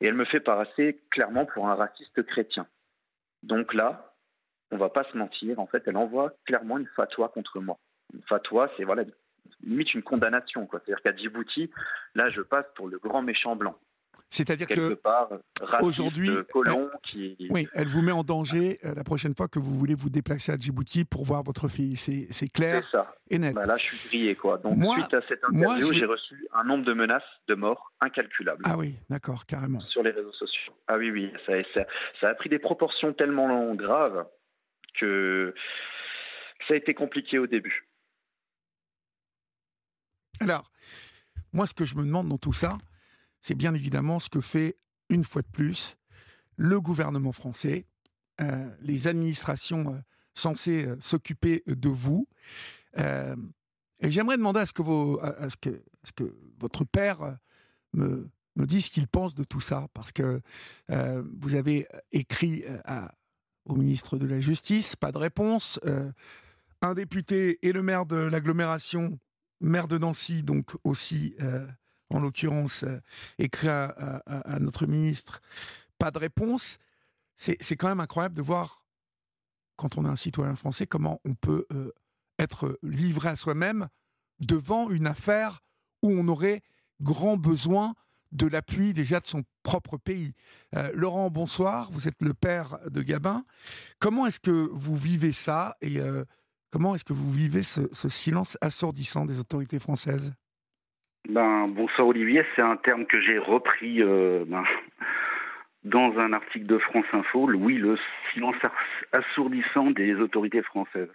[0.00, 2.66] Et elle me fait passer clairement pour un raciste chrétien.
[3.42, 4.14] Donc là,
[4.70, 7.78] on va pas se mentir, en fait, elle envoie clairement une fatwa contre moi.
[8.12, 9.04] Une fatwa, c'est voilà,
[9.62, 10.68] limite une condamnation.
[10.70, 11.70] C'est-à-dire qu'à Djibouti,
[12.14, 13.78] là, je passe pour le grand méchant blanc.
[14.30, 14.98] C'est-à-dire que
[15.82, 16.30] aujourd'hui,
[17.04, 17.36] qui...
[17.50, 20.52] oui, elle vous met en danger euh, la prochaine fois que vous voulez vous déplacer
[20.52, 21.96] à Djibouti pour voir votre fille.
[21.96, 23.14] C'est clair ça.
[23.30, 23.54] et net.
[23.54, 24.58] Bah là, je suis grillé, quoi.
[24.58, 28.62] Donc, suite à cette interview, j'ai reçu un nombre de menaces de mort incalculable.
[28.66, 29.80] Ah oui, d'accord, carrément.
[29.80, 30.74] Sur les réseaux sociaux.
[30.88, 31.86] Ah oui, oui, ça, ça,
[32.20, 34.26] ça a pris des proportions tellement graves
[34.98, 35.54] que
[36.66, 37.86] ça a été compliqué au début.
[40.40, 40.70] Alors,
[41.52, 42.76] moi, ce que je me demande dans tout ça,
[43.46, 44.76] c'est bien évidemment ce que fait,
[45.08, 45.96] une fois de plus,
[46.56, 47.86] le gouvernement français,
[48.40, 49.98] euh, les administrations euh,
[50.34, 52.26] censées euh, s'occuper de vous.
[52.96, 57.38] et j'aimerais demander à ce que, votre père
[57.92, 60.40] me, dise ce qu'il pense de tout ça, parce que
[60.88, 62.64] vous avez écrit
[63.66, 65.78] au ministre de la Justice, pas de réponse.
[66.80, 69.18] un député et le maire de l'agglomération,
[69.60, 71.36] maire de Nancy, donc aussi
[72.10, 73.00] en l'occurrence, euh,
[73.38, 74.22] écrit à,
[74.60, 75.40] notre ministre,
[75.98, 76.78] pas de réponse.
[77.36, 78.84] C'est quand même incroyable de voir,
[79.76, 81.92] quand on est un citoyen français, comment on peut euh,
[82.38, 83.88] être livré à soi-même
[84.40, 85.62] devant une affaire
[86.02, 86.62] où on aurait
[87.00, 87.94] grand besoin
[88.32, 90.32] de l'appui déjà de son propre pays.
[90.74, 93.44] Euh, Laurent, bonsoir, vous êtes le père de Gabin.
[93.98, 95.98] Comment est-ce que vous vivez ça et
[96.70, 100.32] comment est-ce que vous vivez ce silence assourdissant des autorités françaises?
[101.28, 104.64] Ben, bonsoir Olivier, c'est un terme que j'ai repris euh, ben,
[105.84, 107.48] dans un article de France Info.
[107.52, 107.96] Oui, le
[108.32, 108.56] silence
[109.12, 111.10] assourdissant des autorités françaises.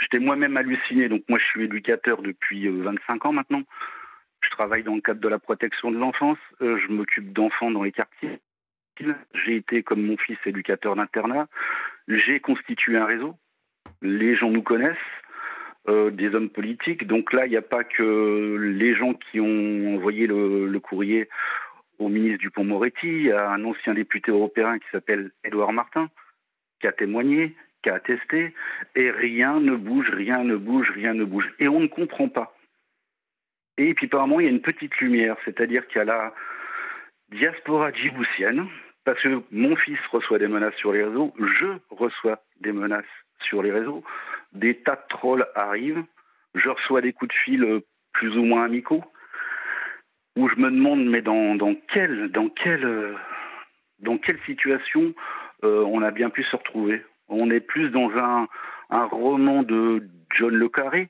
[0.00, 1.08] J'étais moi-même halluciné.
[1.08, 3.62] Donc moi, je suis éducateur depuis 25 ans maintenant.
[4.42, 6.38] Je travaille dans le cadre de la protection de l'enfance.
[6.60, 8.40] je m'occupe d'enfants dans les quartiers.
[9.44, 11.46] J'ai été, comme mon fils, éducateur d'internat.
[12.08, 13.36] J'ai constitué un réseau.
[14.02, 14.96] Les gens nous connaissent.
[15.86, 17.06] Euh, des hommes politiques.
[17.06, 21.28] Donc là, il n'y a pas que les gens qui ont envoyé le, courrier
[21.98, 23.30] au ministre Dupont-Moretti.
[23.30, 26.08] A un ancien député européen qui s'appelle Édouard Martin,
[26.80, 28.54] qui a témoigné, qui a attesté.
[28.96, 31.52] Et rien ne bouge, rien ne bouge, rien ne bouge.
[31.58, 32.56] Et on ne comprend pas.
[33.76, 36.34] Et puis apparemment, il y a une petite lumière, c'est-à-dire qu'il y a la
[37.30, 38.68] diaspora djiboutienne,
[39.04, 43.04] parce que mon fils reçoit des menaces sur les réseaux, je reçois des menaces
[43.40, 44.02] sur les réseaux
[44.54, 46.04] des tas de trolls arrivent,
[46.54, 47.80] je reçois des coups de fil euh,
[48.12, 49.04] plus ou moins amicaux,
[50.36, 53.14] où je me demande, mais dans, quelle, dans quelle, euh,
[54.00, 55.14] dans quelle situation
[55.64, 58.48] euh, on a bien pu se retrouver On est plus dans un,
[58.90, 61.08] roman de John Le Carré,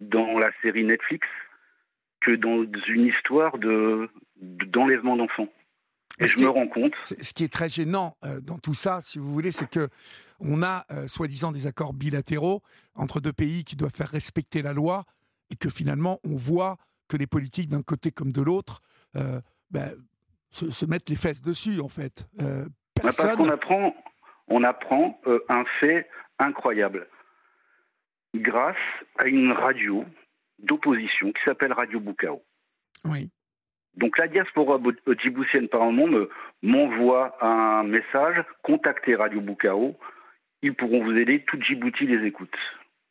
[0.00, 1.28] dans la série Netflix,
[2.20, 4.08] que dans une histoire de,
[4.40, 5.48] d'enlèvement d'enfants.
[6.18, 6.92] Et je me rends compte.
[7.20, 9.88] Ce qui est très gênant dans tout ça, si vous voulez, c'est que
[10.42, 12.62] on a euh, soi-disant des accords bilatéraux
[12.94, 15.04] entre deux pays qui doivent faire respecter la loi
[15.50, 16.76] et que finalement on voit
[17.08, 18.82] que les politiques d'un côté comme de l'autre
[19.16, 19.92] euh, ben,
[20.50, 22.26] se, mettent les fesses dessus en fait.
[22.40, 23.26] Euh, personne...
[23.26, 23.94] Parce qu'on apprend,
[24.48, 27.08] on apprend un fait incroyable.
[28.34, 28.76] Grâce
[29.18, 30.04] à une radio
[30.58, 32.42] d'opposition qui s'appelle Radio Bukao.
[33.04, 33.30] Oui.
[33.96, 34.78] Donc la diaspora
[35.18, 36.28] djiboutienne par le monde
[36.62, 39.96] m'envoie un message, contactez Radio Bukao,
[40.62, 41.44] ils pourront vous aider.
[41.44, 42.56] Tout Djibouti les écoute.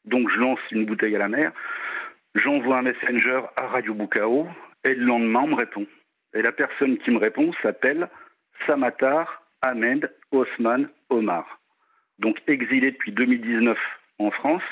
[0.05, 1.51] Donc je lance une bouteille à la mer,
[2.35, 4.47] j'envoie un messenger à Radio Bukao,
[4.83, 5.85] et le lendemain, on me répond.
[6.33, 8.09] Et la personne qui me répond s'appelle
[8.65, 11.59] Samatar Ahmed Osman Omar.
[12.17, 13.77] Donc exilé depuis 2019
[14.19, 14.63] en France,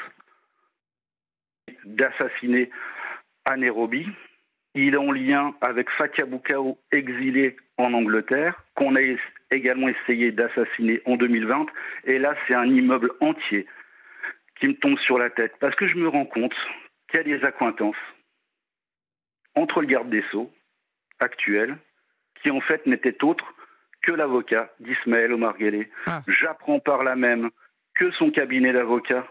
[1.86, 2.70] d'assassiner
[3.46, 4.08] à Nairobi.
[4.76, 9.02] Il est en lien avec Fatia Bukao, exilé en Angleterre, qu'on a
[9.52, 11.66] également essayé d'assassiner en 2020.
[12.06, 13.66] Et là, c'est un immeuble entier
[14.60, 16.54] qui me tombe sur la tête parce que je me rends compte
[17.10, 17.96] qu'il y a des accointances
[19.56, 20.52] entre le garde des Sceaux
[21.20, 21.78] actuel,
[22.42, 23.54] qui en fait n'était autre
[24.02, 25.56] que l'avocat d'Ismaël Omar.
[26.06, 26.22] Ah.
[26.28, 27.50] J'apprends par là même
[27.96, 29.28] que son cabinet d'avocats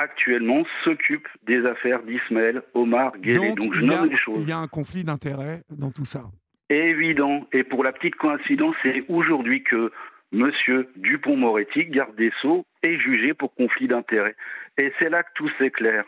[0.00, 3.54] actuellement s'occupe des affaires d'Ismaël Omar Guelleh.
[3.54, 4.38] Donc, je nomme les choses.
[4.42, 6.22] Il y a un conflit d'intérêts dans tout ça
[6.70, 7.46] évident.
[7.52, 9.92] Et pour la petite coïncidence, c'est aujourd'hui que
[10.32, 10.50] M.
[10.96, 14.36] Dupont-Moretti, garde des Sceaux, est jugé pour conflit d'intérêts.
[14.78, 16.04] Et c'est là que tout s'éclaire.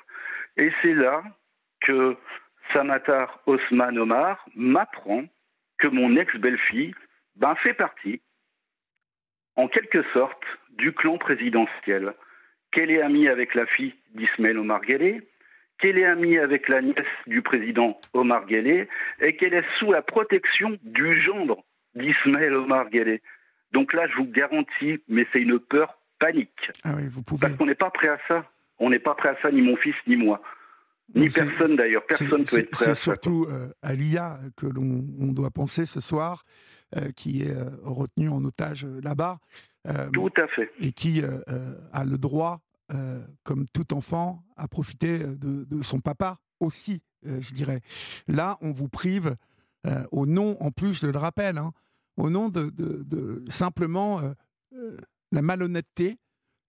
[0.56, 1.22] Et c'est là
[1.80, 2.16] que
[2.72, 5.24] Samatar Osman Omar m'apprend
[5.78, 6.94] que mon ex-belle-fille
[7.36, 8.20] ben, fait partie,
[9.56, 12.14] en quelque sorte, du clan présidentiel,
[12.72, 15.22] qu'elle est amie avec la fille d'Ismaël Omar Guelleh,
[15.78, 18.88] qu'elle est amie avec la nièce du président Omar Guelleh
[19.20, 23.22] et qu'elle est sous la protection du gendre d'Ismaël Omar Guelleh.
[23.72, 26.70] Donc là, je vous garantis, mais c'est une peur panique.
[26.84, 27.40] Ah oui, vous pouvez...
[27.40, 28.48] Parce qu'on n'est pas prêt à ça.
[28.78, 30.42] On n'est pas prêt à ça, ni mon fils, ni moi.
[31.14, 32.04] Ni personne d'ailleurs.
[32.06, 32.94] Personne peut être prêt à ça.
[32.94, 36.44] C'est surtout euh, à l'IA que l'on doit penser ce soir,
[36.96, 39.38] euh, qui est euh, retenu en otage là-bas.
[40.12, 40.70] Tout à fait.
[40.78, 41.22] Et qui
[41.92, 42.60] a le droit
[42.94, 47.80] euh, comme tout enfant, à profiter de, son papa aussi, euh, je dirais.
[48.26, 49.36] Là, on vous prive,
[49.86, 51.72] euh, au nom, en plus, je le rappelle, hein,
[52.18, 54.20] au nom de, simplement
[55.30, 56.18] la malhonnêteté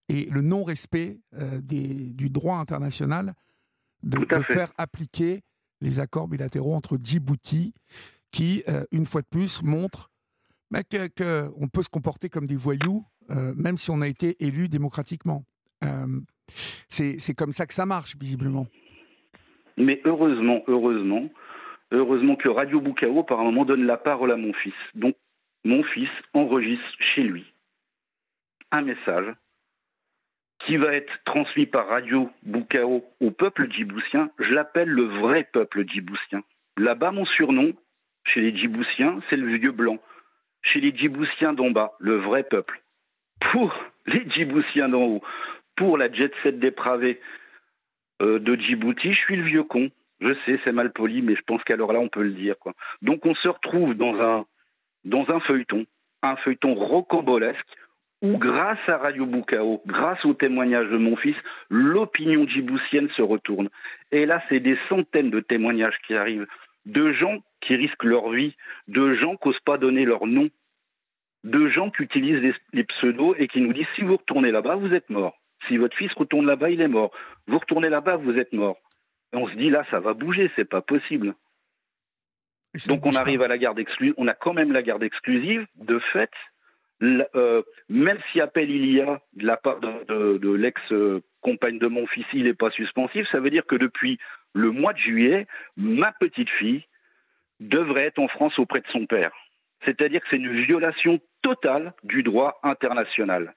[0.08, 1.20] et le non-respect
[1.62, 3.34] du droit international
[4.02, 5.42] de, faire appliquer
[5.82, 7.74] les accords bilatéraux entre Djibouti,
[8.30, 10.10] qui, une fois de plus, montrent
[10.74, 10.82] bah,
[11.16, 15.44] qu'on peut se comporter comme des voyous, même si on a été élu démocratiquement.
[15.84, 16.20] Euh,
[16.88, 18.66] c'est comme ça que ça marche, visiblement.
[19.76, 21.28] Mais heureusement, heureusement,
[21.90, 24.74] heureusement que Radio Bukao, par un moment, donne la parole à mon fils.
[24.94, 25.16] Donc,
[25.64, 26.84] mon fils enregistre
[27.14, 27.44] chez lui
[28.70, 29.32] un message
[30.66, 34.30] qui va être transmis par Radio Bukao au peuple djiboutien.
[34.38, 36.42] Je l'appelle le vrai peuple djiboutien.
[36.76, 37.72] Là-bas, mon surnom,
[38.24, 39.98] chez les djiboutiens, c'est le vieux blanc.
[40.64, 42.82] Chez les djiboutiens d'en bas, le vrai peuple.
[43.52, 43.72] Pour
[44.06, 45.22] les djiboutiens d'en haut,
[45.76, 47.20] pour la jet set dépravée
[48.22, 49.90] euh, de Djibouti, je suis le vieux con.
[50.20, 52.54] Je sais, c'est mal poli, mais je pense l'heure là, on peut le dire.
[53.02, 54.46] Donc on se retrouve dans un,
[55.04, 55.84] dans un feuilleton,
[56.22, 57.66] un feuilleton rocambolesque,
[58.22, 61.36] où grâce à Radio Bukao, grâce au témoignage de mon fils,
[61.68, 63.68] l'opinion djiboutienne se retourne.
[64.12, 66.46] Et là, c'est des centaines de témoignages qui arrivent,
[66.86, 68.54] de gens qui risquent leur vie,
[68.88, 70.48] de gens qui n'osent pas donner leur nom,
[71.44, 74.76] de gens qui utilisent les, les pseudos et qui nous disent si vous retournez là-bas,
[74.76, 75.36] vous êtes mort
[75.68, 77.10] Si votre fils retourne là-bas, il est mort.
[77.46, 78.78] Vous retournez là-bas, vous êtes mort.
[79.32, 81.34] Et on se dit là, ça va bouger, c'est pas possible.
[82.88, 85.66] Donc on arrive à la garde exclusive, on a quand même la garde exclusive.
[85.76, 86.30] De fait,
[87.02, 92.26] euh, même si appel il y a de la part de, l'ex-compagne de mon fils,
[92.32, 94.18] il n'est pas suspensif, ça veut dire que depuis
[94.54, 96.84] le mois de juillet, ma petite fille
[97.60, 99.30] devrait être en France auprès de son père.
[99.84, 103.54] C'est-à-dire que c'est une violation totale du droit international,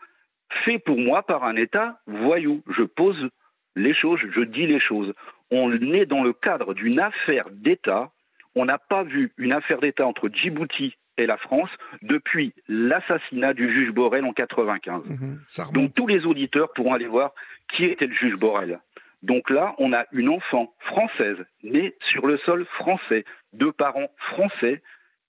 [0.66, 2.64] fait pour moi par un État voyou.
[2.70, 3.30] Je pose
[3.76, 5.14] les choses, je dis les choses.
[5.52, 8.12] On est dans le cadre d'une affaire d'État.
[8.56, 11.70] On n'a pas vu une affaire d'État entre Djibouti et la France
[12.02, 15.04] depuis l'assassinat du juge Borrell en 95.
[15.06, 15.40] Mhm,
[15.74, 17.32] Donc tous les auditeurs pourront aller voir
[17.74, 18.80] qui était le juge Borrell.
[19.24, 24.82] Donc là, on a une enfant française née sur le sol français, de parents français,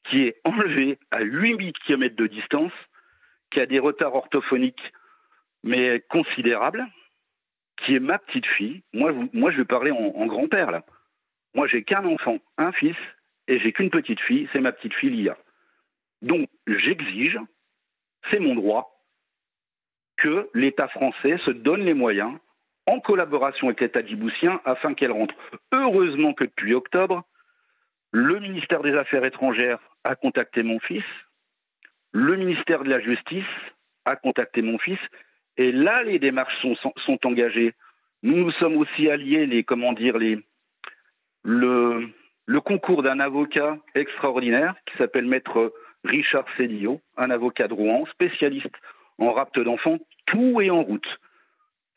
[0.04, 2.72] qui est enlevée à 8000 km de distance,
[3.50, 4.92] qui a des retards orthophoniques
[5.64, 6.86] mais considérables,
[7.78, 8.82] qui est ma petite fille.
[8.92, 9.12] Moi,
[9.50, 10.84] je vais parler en, en grand-père là.
[11.54, 12.96] Moi, j'ai qu'un enfant, un fils,
[13.48, 15.36] et j'ai qu'une petite fille, c'est ma petite fille Lia.
[16.22, 17.38] Donc j'exige,
[18.30, 18.94] c'est mon droit,
[20.16, 22.36] que l'État français se donne les moyens,
[22.88, 25.34] en collaboration avec l'État djiboutien, afin qu'elle rentre.
[25.72, 27.22] Heureusement que depuis octobre,
[28.12, 31.04] le ministère des Affaires étrangères a contacté mon fils,
[32.12, 33.44] le ministère de la Justice
[34.06, 34.98] a contacté mon fils,
[35.58, 37.74] et là les démarches sont, engagées.
[38.22, 40.16] Nous nous sommes aussi alliés, les comment dire,
[41.44, 42.10] le,
[42.64, 45.74] concours d'un avocat extraordinaire qui s'appelle Maître
[46.04, 48.74] Richard Cédillo, un avocat de Rouen, spécialiste
[49.18, 49.98] en rapte d'enfants.
[50.24, 51.06] Tout est en route.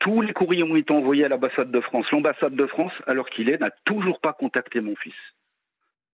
[0.02, 2.10] Tous les courriers ont été envoyés à l'ambassade de France.
[2.10, 5.14] L'ambassade de France, alors qu'il est, n'a toujours pas contacté mon fils.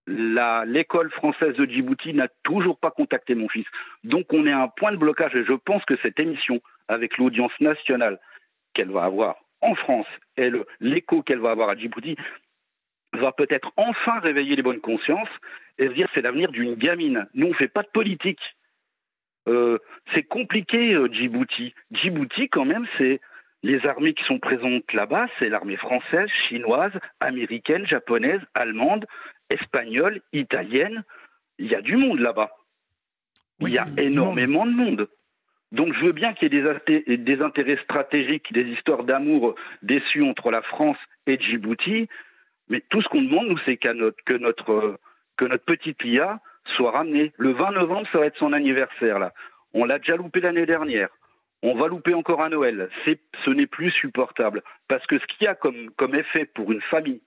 [0.05, 3.65] L'école française de Djibouti n'a toujours pas contacté mon fils.
[4.03, 7.17] Donc on est à un point de blocage et je pense que cette émission, avec
[7.17, 8.19] l'audience nationale
[8.75, 12.15] qu'elle va avoir en France et l'écho qu'elle va avoir à Djibouti,
[13.13, 15.29] va peut-être enfin réveiller les bonnes consciences
[15.79, 17.27] et se dire c'est l'avenir d'une gamine.
[17.33, 18.55] Nous, on ne fait pas de politique.
[19.47, 19.79] Euh,
[20.13, 21.73] c'est compliqué, euh, Djibouti.
[21.91, 23.19] Djibouti, quand même, c'est
[23.63, 29.05] les armées qui sont présentes là-bas, c'est l'armée française, chinoise, américaine, japonaise, allemande,
[29.49, 31.03] espagnole, italienne.
[31.57, 32.51] Il y a du monde là-bas.
[33.61, 35.09] il y a énormément de monde.
[35.71, 40.49] Donc je veux bien qu'il y ait des, intérêts stratégiques, des histoires d'amour déçues entre
[40.51, 42.07] la France et Djibouti,
[42.69, 44.99] mais tout ce qu'on demande, nous, c'est que notre,
[45.37, 46.39] que notre petite Lia
[46.75, 47.33] soit ramenée.
[47.37, 49.33] Le 20 novembre, ça va être son anniversaire, là.
[49.73, 51.09] On l'a déjà loupé l'année dernière.
[51.61, 52.89] On va louper encore à Noël.
[53.05, 54.63] ce n'est plus supportable.
[54.87, 57.21] Parce que ce qu'il y a comme, effet pour une famille,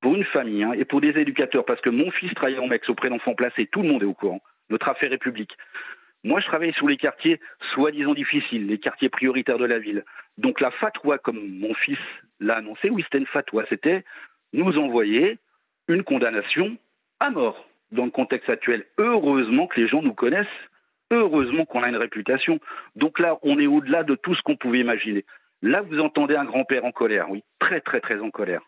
[0.00, 2.88] pour une famille hein, et pour des éducateurs, parce que mon fils travaille en MEX
[2.88, 4.40] auprès d'enfants placés, tout le monde est au courant.
[4.70, 5.56] Notre affaire est publique.
[6.24, 7.40] Moi, je travaille sous les quartiers
[7.72, 10.04] soi-disant difficiles, les quartiers prioritaires de la ville.
[10.38, 11.98] Donc la fatwa, comme mon fils
[12.40, 14.04] l'a annoncé, oui, c'était une fatwa, c'était
[14.52, 15.38] nous envoyer
[15.88, 16.76] une condamnation
[17.20, 18.86] à mort dans le contexte actuel.
[18.98, 20.46] Heureusement que les gens nous connaissent,
[21.10, 22.58] heureusement qu'on a une réputation.
[22.94, 25.24] Donc là, on est au-delà de tout ce qu'on pouvait imaginer.
[25.62, 28.62] Là, vous entendez un grand-père en colère, oui, très très très en colère.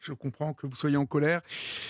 [0.00, 1.40] Je comprends que vous soyez en colère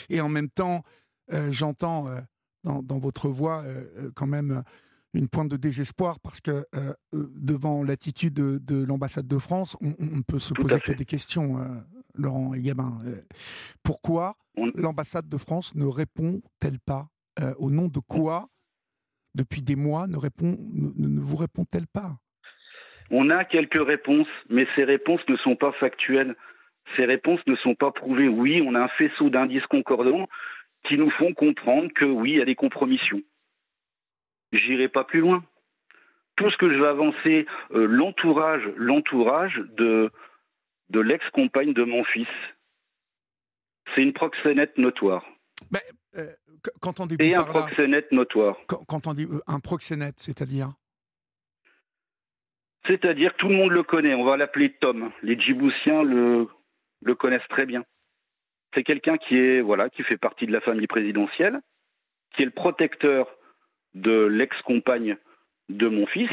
[0.08, 0.84] et en même temps,
[1.32, 2.20] euh, j'entends euh,
[2.62, 4.62] dans, votre voix euh, quand même
[5.14, 6.64] une pointe de désespoir parce que
[7.12, 11.84] devant l'attitude de, l'ambassade de France, on, ne peut se poser que des questions.
[12.14, 12.98] Laurent Gabin.
[13.04, 13.22] Euh,
[13.82, 14.36] pourquoi
[14.74, 17.08] l'ambassade de France ne répond-elle pas
[17.40, 18.48] euh, Au nom de quoi,
[19.34, 22.16] depuis des mois, ne, répond, ne, vous répond-elle pas?
[23.10, 26.36] On a quelques réponses, mais ces réponses ne sont pas factuelles.
[26.96, 28.28] Ces réponses ne sont pas prouvées.
[28.28, 30.28] Oui, on a un faisceau d'indices concordants
[30.86, 33.22] qui nous font comprendre que oui, il y a des compromissions.
[34.52, 35.44] J'irai pas plus loin.
[36.36, 40.10] Tout ce que je vais avancer, euh, l'entourage, l'entourage de,
[40.90, 42.28] de l'ex-compagne de mon fils.
[43.94, 45.24] C'est une proxénète notoire.
[45.70, 45.80] Mais,
[46.16, 46.26] euh,
[47.18, 48.56] Et un proxénète notoire.
[48.66, 50.72] Quand, on dit euh, un proxénète, c'est-à-dire?
[52.86, 54.14] C'est-à-dire tout le monde le connaît.
[54.14, 55.10] On va l'appeler Tom.
[55.22, 56.48] Les Djiboutiens le,
[57.02, 57.84] le connaissent très bien.
[58.74, 61.60] C'est quelqu'un qui est voilà qui fait partie de la famille présidentielle,
[62.34, 63.28] qui est le protecteur
[63.94, 65.16] de l'ex-compagne
[65.68, 66.30] de mon fils.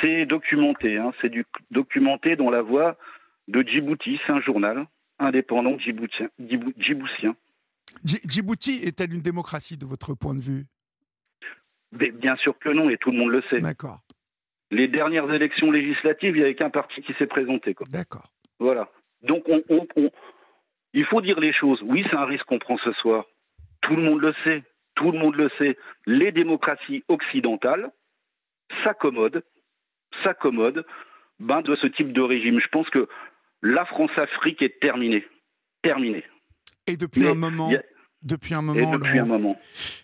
[0.00, 1.32] C'est documenté, hein, c'est
[1.70, 2.96] documenté dans la voix
[3.48, 4.18] de Djibouti.
[4.26, 4.86] C'est un journal
[5.18, 6.28] indépendant djiboutien.
[6.38, 7.36] djiboutien.
[8.04, 10.66] Djibouti est-elle une démocratie de votre point de vue?
[11.92, 13.58] Bien sûr que non, et tout le monde le sait.
[13.58, 14.00] D'accord.
[14.70, 17.76] Les dernières élections législatives, il n'y avait qu'un parti qui s'est présenté.
[17.90, 18.32] D'accord.
[18.58, 18.88] Voilà.
[19.22, 19.62] Donc, on,
[20.94, 21.80] il faut dire les choses.
[21.82, 23.26] Oui, c'est un risque qu'on prend ce soir.
[23.82, 24.62] Tout le monde le sait.
[24.94, 25.76] Tout le monde le sait.
[26.06, 27.90] Les démocraties occidentales
[28.84, 29.42] s'accommodent
[30.22, 30.84] s'accommode
[31.40, 32.60] ben, de ce type de régime.
[32.60, 33.08] Je pense que
[33.62, 35.26] la France-Afrique est terminée.
[35.82, 36.24] Terminée.
[36.86, 37.70] Et depuis un moment.
[38.22, 39.56] Depuis un moment, depuis un moment.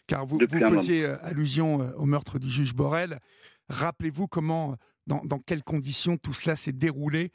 [0.09, 3.21] Car vous, vous faisiez euh, allusion euh, au meurtre du juge Borel.
[3.69, 4.77] Rappelez-vous comment,
[5.07, 7.31] dans, dans, quelles conditions tout cela s'est déroulé.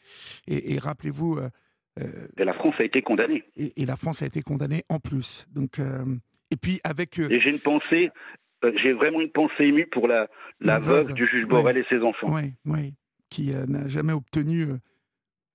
[0.48, 1.38] Et, rappelez-vous.
[1.38, 3.44] Euh, et la France a été condamnée.
[3.56, 5.48] Et, la France a été condamnée en plus.
[5.52, 7.18] Donc, et puis avec.
[7.18, 8.10] et j'ai une pensée,
[8.82, 10.28] j'ai vraiment une pensée émue pour la,
[10.60, 12.28] la, veuve, du juge Borel et ses enfants.
[12.30, 12.94] Oui, oui.
[13.30, 14.68] Qui n'a jamais obtenu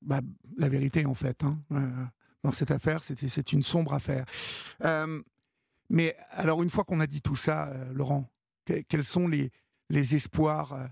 [0.01, 0.21] bah,
[0.57, 1.43] la vérité, en fait.
[1.45, 1.59] Hein
[2.49, 3.01] dans cette affaire.
[3.03, 4.25] C'est une sombre affaire.
[4.85, 5.21] Euh,
[5.91, 8.31] mais alors, une fois qu'on a dit tout ça, euh, Laurent,
[8.89, 9.51] quels sont les,
[9.91, 10.85] les espoirs euh,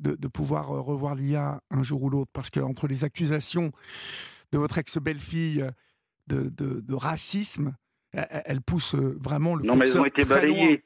[0.00, 2.30] de, de, pouvoir revoir l'IA un jour ou l'autre?
[2.32, 3.72] Parce qu'entre les accusations
[4.52, 5.66] de votre ex-belle-fille
[6.28, 7.74] de, de, racisme,
[8.12, 10.82] elles poussent vraiment le Non, mais elles ont été balayées.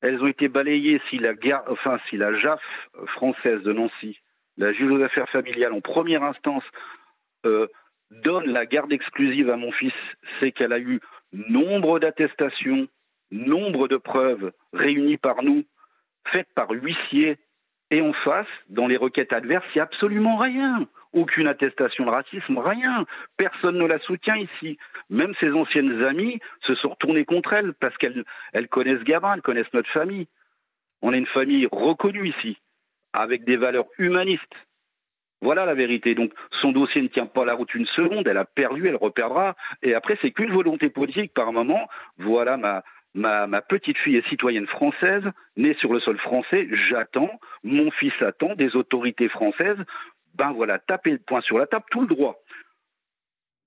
[0.00, 1.32] Elles ont été balayées si la,
[1.68, 2.60] enfin, si la JAF
[3.14, 4.18] française de Nancy,
[4.56, 6.64] la juge aux affaires familiales, en première instance,
[8.10, 9.92] donne la garde exclusive à mon fils,
[10.40, 11.00] c'est qu'elle a eu
[11.32, 12.88] nombre d'attestations,
[13.30, 15.64] nombre de preuves réunies par nous,
[16.32, 17.38] faites par huissier,
[17.90, 20.88] et en face, dans les requêtes adverses, il n'y a absolument rien.
[21.12, 23.06] Aucune attestation de racisme, rien.
[23.36, 24.76] Personne ne la soutient ici.
[25.08, 28.24] Même ses anciennes amies se sont retournées contre elle parce qu'elles
[28.70, 30.26] connaissent Gabin, elles connaissent notre famille.
[31.00, 32.58] On est une famille reconnue ici,
[33.12, 34.65] avec des valeurs humanistes.
[35.46, 36.16] Voilà la vérité.
[36.16, 39.54] Donc son dossier ne tient pas la route une seconde, elle a perdu, elle reperdra.
[39.80, 41.88] Et après, c'est qu'une volonté politique par moment.
[42.18, 42.82] Voilà ma,
[43.14, 45.22] ma, ma, petite fille est citoyenne française,
[45.56, 47.30] née sur le sol français, j'attends,
[47.62, 49.78] mon fils attend des autorités françaises.
[50.34, 52.42] Ben voilà, taper le poing sur la table, tout le droit.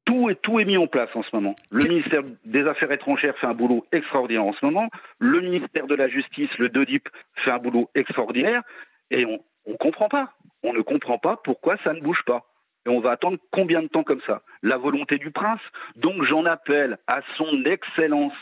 [0.04, 1.56] Tout est, tout est mis en place en ce moment.
[1.70, 4.90] Le ministère des Affaires étrangères fait un boulot extraordinaire en ce moment.
[5.20, 8.64] Le ministère de la Justice, le DODIP, fait un boulot extraordinaire.
[9.12, 9.40] Et on
[9.72, 12.46] ne comprend pas on ne comprend pas pourquoi ça ne bouge pas.
[12.86, 14.42] Et on va attendre combien de temps comme ça?
[14.62, 15.62] La volonté du prince?
[15.96, 18.34] Donc j'en appelle à son Excellence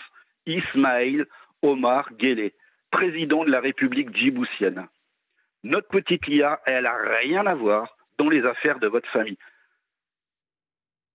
[0.45, 1.25] Ismaël
[1.61, 2.53] Omar Guelleh,
[2.91, 4.87] président de la République djiboutienne.
[5.63, 9.37] Notre petite Lia, elle n'a rien à voir dans les affaires de votre famille.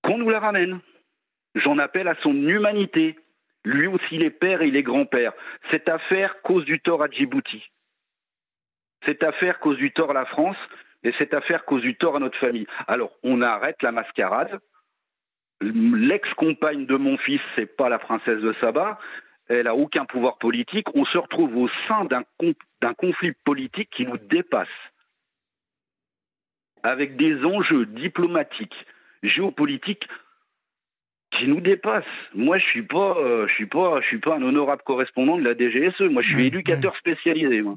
[0.02, 0.80] Qu'on nous la ramène.
[1.54, 3.16] J'en appelle à son humanité.
[3.64, 5.32] Lui aussi, les pères et les grands-pères.
[5.70, 7.62] Cette affaire cause du tort à Djibouti.
[9.06, 10.56] Cette affaire cause du tort à la France
[11.02, 12.66] et cette affaire cause du tort à notre famille.
[12.86, 14.60] Alors, on arrête la mascarade.
[15.60, 18.98] L'ex-compagne de mon fils, c'est pas la princesse de Saba.
[19.48, 20.86] Elle a aucun pouvoir politique.
[20.94, 24.68] On se retrouve au sein d'un conflit politique qui nous dépasse,
[26.82, 28.86] avec des enjeux diplomatiques,
[29.22, 30.08] géopolitiques
[31.32, 32.04] qui nous dépassent.
[32.34, 35.42] Moi, je suis pas, euh, je suis pas, je suis pas un honorable correspondant de
[35.42, 36.10] la DGSE.
[36.10, 37.62] Moi, je suis éducateur spécialisé.
[37.62, 37.74] Moi.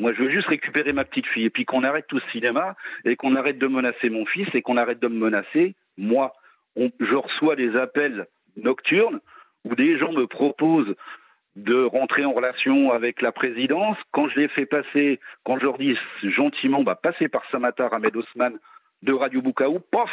[0.00, 2.74] Moi, je veux juste récupérer ma petite fille et puis qu'on arrête tout ce cinéma
[3.04, 5.74] et qu'on arrête de menacer mon fils et qu'on arrête de me menacer.
[5.98, 6.32] Moi,
[6.74, 8.26] je reçois des appels
[8.56, 9.20] nocturnes
[9.64, 10.94] où des gens me proposent
[11.54, 13.98] de rentrer en relation avec la présidence.
[14.10, 18.16] Quand je les fais passer, quand je leur dis gentiment, bah, passer par Samatar Ahmed
[18.16, 18.58] Osman
[19.02, 20.10] de Radio Bukaou, pof,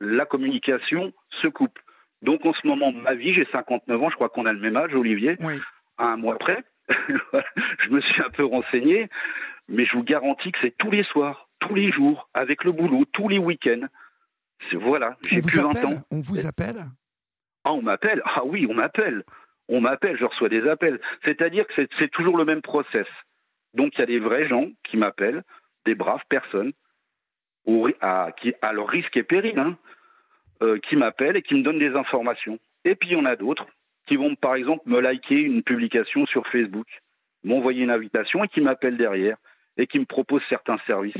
[0.00, 1.12] la communication
[1.42, 1.78] se coupe.
[2.22, 4.78] Donc en ce moment, ma vie, j'ai 59 ans, je crois qu'on a le même
[4.78, 5.36] âge, Olivier,
[5.98, 6.64] à un mois près.
[7.80, 9.08] je me suis un peu renseigné,
[9.68, 13.04] mais je vous garantis que c'est tous les soirs, tous les jours, avec le boulot,
[13.12, 13.86] tous les week-ends.
[14.72, 16.02] Voilà, j'ai plus 20 ans.
[16.10, 16.84] On vous appelle?
[17.64, 18.22] Ah, on m'appelle?
[18.24, 19.24] Ah oui, on m'appelle.
[19.68, 21.00] On m'appelle, je reçois des appels.
[21.24, 23.06] C'est-à-dire que c'est toujours le même process.
[23.74, 25.42] Donc il y a des vrais gens qui m'appellent,
[25.84, 26.72] des braves personnes,
[28.00, 29.76] à, qui, à leur risque et péril, hein,
[30.62, 32.58] euh, qui m'appellent et qui me donnent des informations.
[32.84, 33.66] Et puis il y en a d'autres
[34.06, 36.86] qui vont par exemple me liker une publication sur Facebook,
[37.44, 39.36] m'envoyer une invitation et qui m'appellent derrière
[39.76, 41.14] et qui me proposent certains services.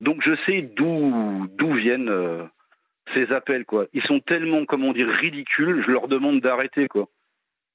[0.00, 2.44] Donc je sais d'où d'où viennent euh,
[3.14, 3.86] ces appels quoi.
[3.92, 7.08] Ils sont tellement comment dire ridicules, je leur demande d'arrêter quoi.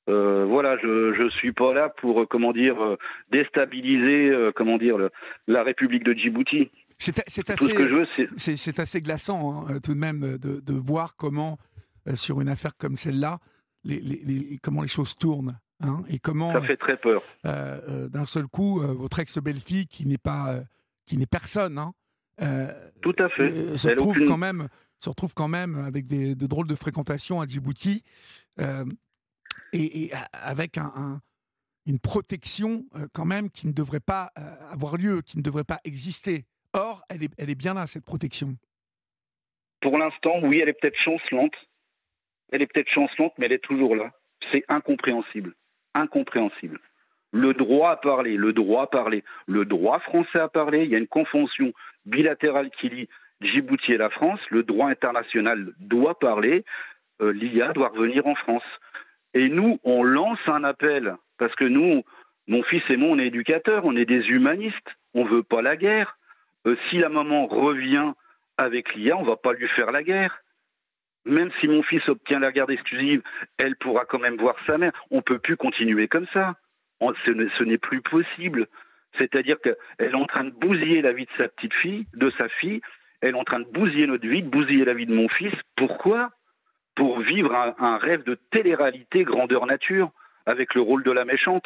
[0.09, 2.97] Euh, voilà, je je suis pas là pour euh, comment dire
[3.31, 4.97] déstabiliser comment dire
[5.47, 6.69] la République de Djibouti.
[6.97, 11.57] C'est assez, c'est assez glaçant hein, tout de même de, de voir comment
[12.15, 13.39] sur une affaire comme celle-là,
[13.83, 15.57] les, comment les choses tournent.
[15.81, 17.23] Hein, et comment ça fait très peur.
[17.45, 20.59] Euh, euh, d'un seul coup, euh, votre ex-belle-fille, qui n'est pas,
[21.05, 21.93] qui n'est personne, hein,
[23.01, 24.67] tout à fait, se retrouve quand même,
[24.99, 28.03] se retrouve quand même avec des de drôles de fréquentations à Djibouti,
[29.71, 31.21] et, avec un,
[31.85, 34.31] une protection quand même qui ne devrait pas
[34.69, 36.45] avoir lieu, qui ne devrait pas exister.
[36.73, 38.57] Or, elle est, elle est bien là cette protection.
[39.81, 41.53] Pour l'instant, oui, elle est peut-être chancelante,
[42.51, 44.11] elle est peut-être chancelante, mais elle est toujours là.
[44.51, 45.53] C'est incompréhensible.
[45.95, 46.79] Incompréhensible.
[47.31, 50.83] le droit à parler, le droit à parler, le droit français à parler.
[50.83, 51.73] Il y a une convention
[52.05, 53.09] bilatérale qui lie
[53.41, 54.39] Djibouti et la France.
[54.49, 56.65] Le droit international doit parler.
[57.21, 58.63] Euh, L'IA doit revenir en France.
[59.33, 62.03] Et nous, on lance un appel parce que nous,
[62.47, 64.97] mon fils et moi, on est éducateurs, on est des humanistes.
[65.13, 66.17] On veut pas la guerre.
[66.65, 68.13] Euh, si la maman revient
[68.57, 70.41] avec l'IA, on va pas lui faire la guerre.
[71.25, 73.21] Même si mon fils obtient la garde exclusive,
[73.57, 74.93] elle pourra quand même voir sa mère.
[75.11, 76.55] On peut plus continuer comme ça
[77.25, 78.67] ce n'est plus possible.
[79.17, 82.47] C'est-à-dire qu'elle est en train de bousiller la vie de sa petite fille, de sa
[82.47, 82.81] fille,
[83.21, 85.53] elle est en train de bousiller notre vie, de bousiller la vie de mon fils.
[85.75, 86.31] Pourquoi?
[86.95, 90.11] Pour vivre un, rêve de télé-réalité grandeur nature,
[90.45, 91.65] avec le rôle de la méchante.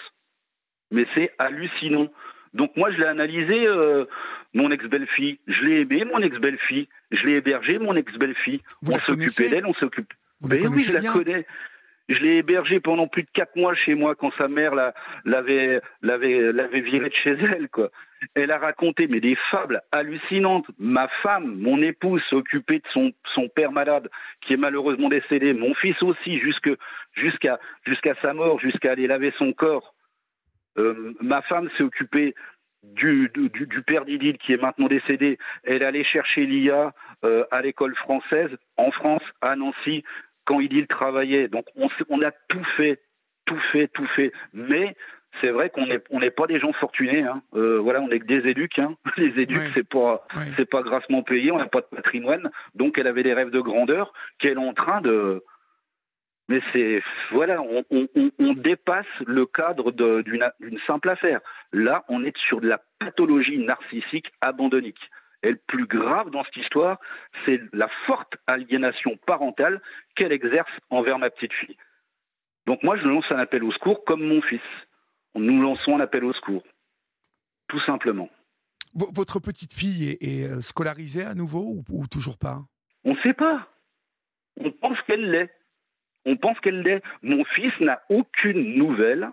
[0.91, 2.07] Mais c'est hallucinant.
[2.53, 4.05] Donc moi, je l'ai analysé, euh,
[4.53, 5.39] mon ex-belle-fille.
[5.47, 6.87] Je l'ai aimé, mon ex-belle-fille.
[7.11, 8.61] Je l'ai hébergé, mon ex-belle-fille.
[8.87, 10.13] On s'occupait d'elle, on s'occupe.
[10.41, 11.45] Mais oui, je la connais.
[12.09, 14.73] Je l'ai hébergé pendant plus de quatre mois chez moi quand sa mère
[15.23, 17.91] l'avait l'avait viré de chez elle quoi.
[18.35, 20.65] Elle a raconté mais des fables hallucinantes.
[20.77, 24.09] Ma femme, mon épouse s'occupait de son son père malade
[24.41, 26.69] qui est malheureusement décédé, mon fils aussi jusque
[27.13, 29.92] jusqu'à jusqu'à sa mort, jusqu'à aller laver son corps.
[30.77, 32.33] Euh, ma femme s'est occupée
[32.83, 36.93] du, du, du, père d'Idil qui est maintenant décédé, elle allait chercher l'IA
[37.23, 40.03] euh, à l'école française en France, à Nancy,
[40.45, 41.47] quand il travaillait.
[41.47, 43.01] Donc on, on a tout fait,
[43.45, 44.33] tout fait, tout fait.
[44.53, 44.95] Mais
[45.41, 47.23] c'est vrai qu'on n'est on n'est pas des gens fortunés.
[47.23, 47.41] Hein.
[47.55, 48.79] Euh, voilà, on est que des éduques.
[48.79, 48.95] Hein.
[49.17, 50.25] Les éduques, c'est pas
[50.57, 51.51] c'est pas grassement payé.
[51.51, 52.51] On n'a pas de patrimoine.
[52.75, 55.43] Donc elle avait des rêves de grandeur qu'elle est en train de.
[56.49, 61.39] Mais c'est voilà, on, on, on, dépasse le cadre d'une simple affaire.
[61.71, 64.99] Là, on est sur de la pathologie narcissique abandonnique.
[65.43, 66.99] Et le plus grave dans cette histoire,
[67.45, 69.81] c'est la forte aliénation parentale
[70.15, 71.77] qu'elle exerce envers ma petite fille.
[72.65, 74.61] Donc moi, je lance un appel au secours comme mon fils.
[75.35, 76.63] Nous lançons un appel au secours.
[77.67, 78.29] Tout simplement.
[78.93, 82.61] votre petite fille est, euh, scolarisée à nouveau ou, toujours pas?
[83.03, 83.67] On ne sait pas.
[84.57, 85.51] On pense qu'elle l'est.
[86.25, 87.01] On pense qu'elle l'est.
[87.21, 89.29] Mon fils n'a aucune nouvelle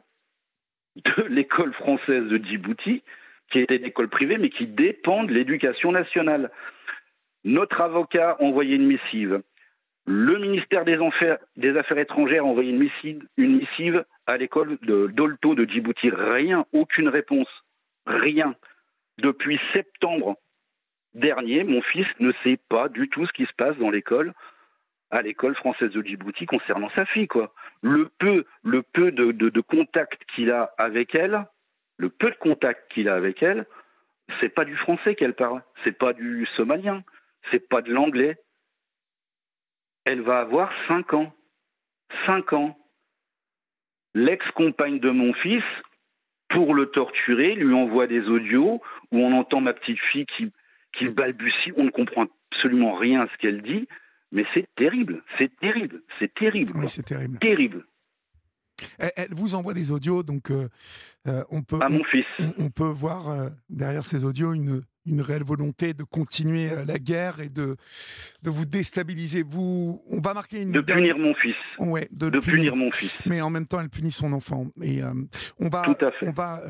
[0.96, 3.02] de l'école française de Djibouti
[3.50, 6.50] qui était une école privée, mais qui dépend de l'éducation nationale.
[7.44, 9.42] Notre avocat a envoyé une missive.
[10.06, 10.94] Le ministère des,
[11.76, 16.10] Affaires, étrangères a envoyé une missive, une missive à l'école de d'Olto de Djibouti.
[16.10, 17.48] Rien, aucune réponse.
[18.06, 18.54] Rien.
[19.18, 20.36] Depuis septembre
[21.14, 24.32] dernier, mon fils ne sait pas du tout ce qui se passe dans l'école,
[25.10, 27.28] à l'école française de Djibouti concernant sa fille.
[27.28, 27.52] Quoi.
[27.82, 31.46] Le peu, de contact qu'il a avec elle,
[31.96, 33.66] le peu de contact qu'il a avec elle,
[34.40, 37.02] c'est pas du français qu'elle parle, c'est pas du somalien,
[37.50, 38.36] c'est pas de l'anglais.
[40.04, 41.32] Elle va avoir 5 ans.
[42.26, 42.78] 5 ans.
[44.14, 45.64] L'ex-compagne de mon fils,
[46.48, 48.82] pour le torturer, lui envoie des audios
[49.12, 50.52] où on entend ma petite fille qui,
[50.92, 53.86] qui balbutie, on ne comprend absolument rien à ce qu'elle dit,
[54.32, 56.72] mais c'est terrible, c'est terrible, c'est terrible.
[56.76, 57.38] Oui, c'est terrible.
[57.38, 57.84] Terrible.
[58.98, 60.68] Elle, vous envoie des audios, donc euh,
[61.26, 61.78] euh, on peut.
[61.80, 62.24] À mon fils.
[62.58, 67.40] On, peut voir euh, derrière ces audios une, une réelle volonté de continuer la guerre
[67.40, 67.76] et de,
[68.42, 69.42] de vous déstabiliser.
[69.42, 70.72] Vous, on va marquer une.
[70.72, 71.56] De punir mon fils.
[71.78, 73.12] Ouais, de, punir, mon fils.
[73.26, 74.68] Mais en même temps, elle punit son enfant.
[74.82, 75.00] Et
[75.58, 75.82] on va.
[75.82, 76.28] Tout à fait.
[76.28, 76.62] On va.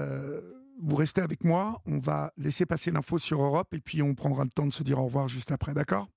[0.81, 4.45] vous restez avec moi, on va laisser passer l'info sur Europe et puis on prendra
[4.45, 6.09] le temps de se dire au revoir juste après, d'accord?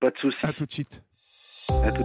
[0.00, 0.36] Pas de souci.
[0.42, 1.02] À tout de suite.
[1.84, 2.04] À tout...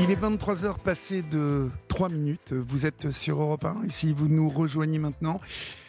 [0.00, 2.52] Il est 23h passé de 3 minutes.
[2.52, 5.40] Vous êtes sur Europe 1 et si vous nous rejoignez maintenant,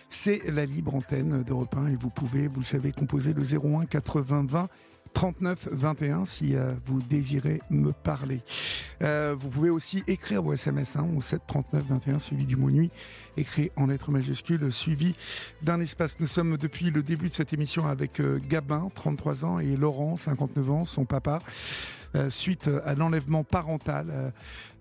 [0.09, 3.85] c'est la libre antenne d'Europe 1 et vous pouvez, vous le savez, composer le 01
[3.85, 4.69] 80 20
[5.15, 8.41] 39 21 si euh, vous désirez me parler.
[9.01, 12.69] Euh, vous pouvez aussi écrire vos SMS hein, au 7 39 21 suivi du mot
[12.69, 12.91] nuit,
[13.37, 15.15] écrit en lettres majuscules, suivi
[15.61, 16.19] d'un espace.
[16.19, 20.17] Nous sommes depuis le début de cette émission avec euh, Gabin, 33 ans, et Laurent,
[20.17, 21.39] 59 ans, son papa.
[22.15, 24.29] Euh, suite à l'enlèvement parental euh,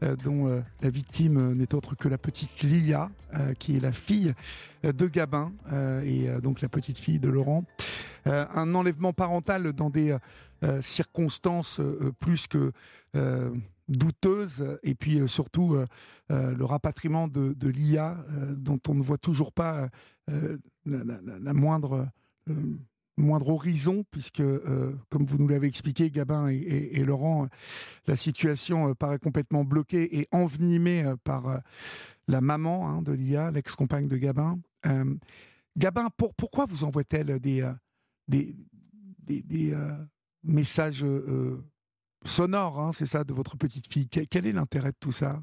[0.05, 3.11] euh, dont la victime n'est autre que la petite Lia,
[3.59, 4.35] qui est la fille
[4.85, 5.53] de Gabin
[6.05, 7.65] et donc la petite fille de Laurent.
[8.27, 10.17] un enlèvement parental dans des
[10.81, 11.81] circonstances
[12.21, 12.73] plus que
[13.89, 15.77] douteuses et puis surtout
[16.29, 18.17] le rapatriement de, Lia
[18.51, 19.89] dont on ne voit toujours pas
[20.87, 22.07] la, moindre
[23.17, 27.49] moindre horizon, puisque, euh, comme vous nous l'avez expliqué, Gabin et, Laurent,
[28.07, 31.61] la situation euh, paraît complètement bloquée et envenimée euh, par
[32.29, 34.59] la maman hein, de Lia, l'ex-compagne de Gabin.
[35.77, 37.65] Gabin, pour, pourquoi vous envoie-t-elle des,
[38.29, 38.55] des,
[39.27, 39.75] des,
[42.25, 44.09] sonores, hein, c'est ça, de votre petite fille?
[44.09, 45.43] Quel est l'intérêt de tout ça?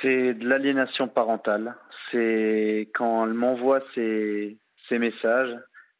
[0.00, 1.76] C'est de l'aliénation parentale.
[2.10, 4.58] C'est quand elle m'envoie ses,
[4.90, 5.56] messages,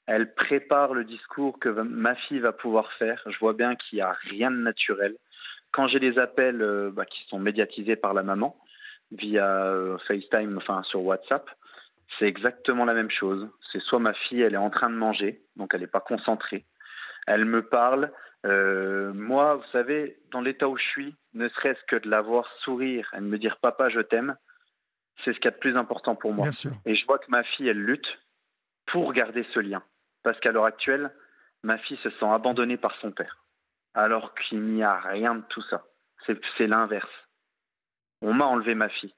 [0.07, 3.23] elle prépare le discours que ma fille va pouvoir faire.
[3.27, 5.17] Je vois bien qu'il n'y a rien de naturel.
[5.71, 8.57] Quand j'ai des appels euh, bah, qui sont médiatisés par la maman
[9.11, 11.49] via euh, FaceTime, enfin sur WhatsApp,
[12.19, 13.49] c'est exactement la même chose.
[13.73, 16.67] C'est soit ma fille, elle est en train de manger, donc elle n'est pas concentrée.
[17.27, 18.11] Elle me parle.
[18.45, 22.47] Euh, moi, vous savez, dans l'état où je suis, ne serait-ce que de la voir
[22.65, 24.37] sourire et de me dire papa, je t'aime,
[25.25, 26.49] c'est ce qu'il y a de plus important pour moi.
[26.85, 28.19] Et je vois que ma fille, elle lutte
[28.93, 29.83] pour garder ce lien.
[30.23, 31.11] Parce qu'à l'heure actuelle,
[31.65, 33.45] ma fille se sent abandonnée par son père.
[33.95, 35.85] Alors qu'il n'y a rien de tout ça.
[36.27, 37.11] C'est l'inverse.
[38.21, 39.15] On m'a enlevé ma fille.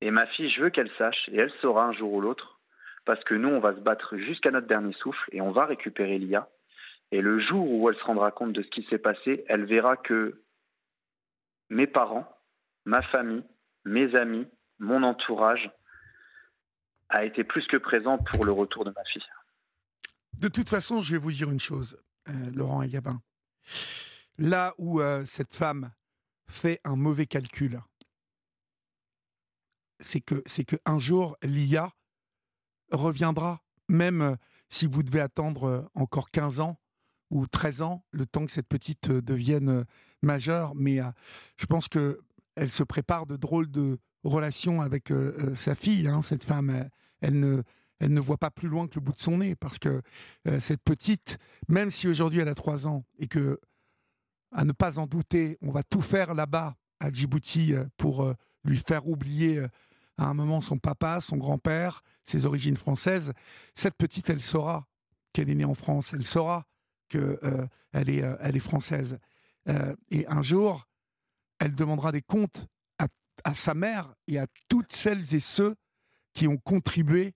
[0.00, 2.58] Et ma fille, je veux qu'elle sache, et elle saura un jour ou l'autre,
[3.04, 6.18] parce que nous, on va se battre jusqu'à notre dernier souffle, et on va récupérer
[6.18, 6.48] Lia.
[7.12, 9.96] Et le jour où elle se rendra compte de ce qui s'est passé, elle verra
[9.96, 10.42] que
[11.70, 12.28] mes parents,
[12.84, 13.44] ma famille,
[13.84, 14.46] mes amis,
[14.80, 15.70] mon entourage
[17.08, 19.22] a été plus que présent pour le retour de ma fille.
[20.38, 21.98] De toute façon, je vais vous dire une chose,
[22.28, 23.22] euh, Laurent et Gabin.
[24.38, 25.92] Là où euh, cette femme
[26.46, 27.80] fait un mauvais calcul,
[30.00, 31.90] c'est que c'est que un jour l'IA
[32.92, 34.36] reviendra, même euh,
[34.68, 36.78] si vous devez attendre encore 15 ans
[37.30, 39.86] ou 13 ans, le temps que cette petite devienne
[40.22, 40.74] majeure.
[40.74, 40.98] Mais
[41.56, 42.20] je pense que
[42.56, 46.08] elle se prépare de drôles de relation avec euh, euh, sa fille.
[46.08, 46.88] Hein, cette femme,
[47.20, 47.62] elle, ne,
[48.00, 50.02] elle ne voit pas plus loin que le bout de son nez parce que
[50.46, 53.60] euh, cette petite, même si aujourd'hui elle a trois ans et que,
[54.52, 58.32] à ne pas en douter, on va tout faire là-bas à Djibouti pour
[58.64, 59.60] lui faire oublier
[60.16, 63.32] à un moment son papa, son grand-père, ses origines françaises,
[63.74, 64.86] cette petite, elle saura
[65.34, 66.64] qu'elle est née en France, elle saura
[67.08, 69.18] qu'elle elle est, elle est française.
[70.10, 70.86] et un jour,
[71.58, 72.66] elle demandera des comptes
[73.44, 75.74] à sa mère et à toutes celles et ceux
[76.32, 77.34] qui ont contribué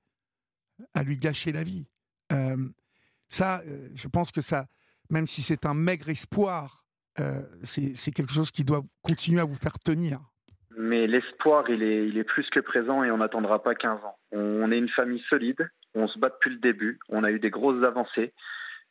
[0.94, 1.86] à lui gâcher la vie.
[2.32, 2.56] Euh,
[3.28, 4.66] ça, euh, je pense que ça,
[5.10, 6.84] même si c'est un maigre espoir,
[7.18, 10.20] euh, c'est quelque chose qui doit continuer à vous faire tenir.
[10.76, 14.16] Mais l'espoir, il est, plus que présent et on n'attendra pas 15 ans.
[14.32, 17.50] On est une famille solide, on se bat depuis le début, on a eu des
[17.50, 18.32] grosses avancées.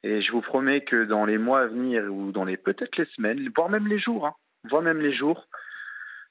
[0.04, 3.08] Et je vous promets que dans les mois à venir, ou dans les peut-être les
[3.16, 4.36] semaines, voire même les jours, hein,
[4.70, 5.48] voire même les jours,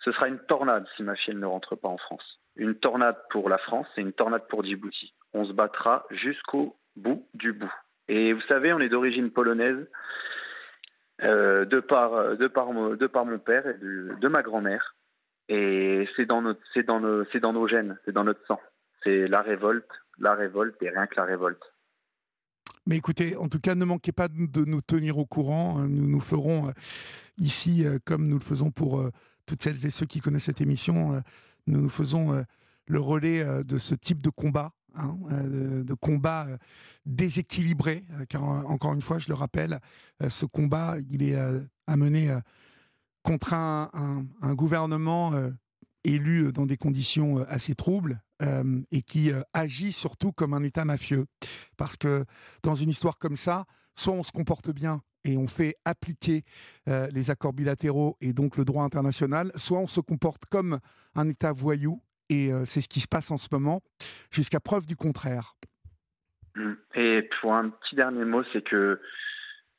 [0.09, 2.41] ce sera une tornade si ma fille ne rentre pas en France.
[2.57, 5.13] Une tornade pour la France et une tornade pour Djibouti.
[5.35, 7.73] On se battra jusqu'au bout du bout.
[8.09, 9.87] Et vous savez, on est d'origine polonaise,
[11.23, 14.97] euh, de, par, mon père et de, ma grand-mère.
[15.51, 18.61] Et c'est dans, notre, c'est, dans nos, c'est dans nos gènes, c'est dans notre sang.
[19.05, 21.63] C'est la révolte, la révolte et rien que la révolte.
[22.87, 25.81] Mais écoutez, en tout cas, ne manquez pas de nous tenir au courant.
[25.81, 26.73] Nous nous ferons euh,
[27.37, 29.03] ici, euh, comme nous le faisons pour
[29.49, 31.21] toutes celles et ceux qui connaissent cette émission, euh,
[31.67, 32.43] nous nous faisons euh,
[32.87, 36.47] le relais euh, de ce type de combat, hein, de, combat
[37.07, 39.81] déséquilibré, car encore une fois, je le rappelle,
[40.29, 41.39] ce combat, il est
[41.87, 42.37] amené
[43.23, 44.25] contre un,
[44.55, 45.33] gouvernement
[46.05, 48.21] élu dans des conditions assez troubles
[48.91, 51.27] et qui agit surtout comme un État mafieux.
[51.77, 52.27] Parce que
[52.63, 56.43] dans une histoire comme ça, soit on se comporte bien et on fait appliquer
[56.89, 60.79] euh, les accords bilatéraux et donc le droit international, soit on se comporte comme
[61.15, 62.01] un État voyou,
[62.31, 63.83] et euh, c'est ce qui se passe en ce moment,
[64.31, 65.55] jusqu'à preuve du contraire.
[66.55, 66.73] Mmh.
[66.95, 69.01] Et pour un petit dernier mot, c'est que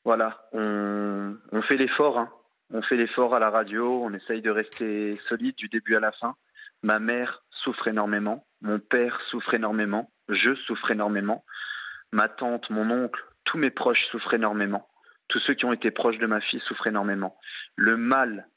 [0.05, 1.35] voilà, on,
[1.67, 2.29] fait l'effort, hein.
[2.71, 6.11] on fait l'effort à la radio, on essaye de rester solide du début à la
[6.11, 6.35] fin.
[6.83, 11.43] Ma mère souffre énormément, mon père souffre énormément, je souffre énormément,
[12.11, 14.87] ma tante, mon oncle, tous mes proches souffrent énormément
[15.29, 17.37] tous ceux qui ont été proches de ma fille souffrent énormément.
[17.75, 18.47] Le mal,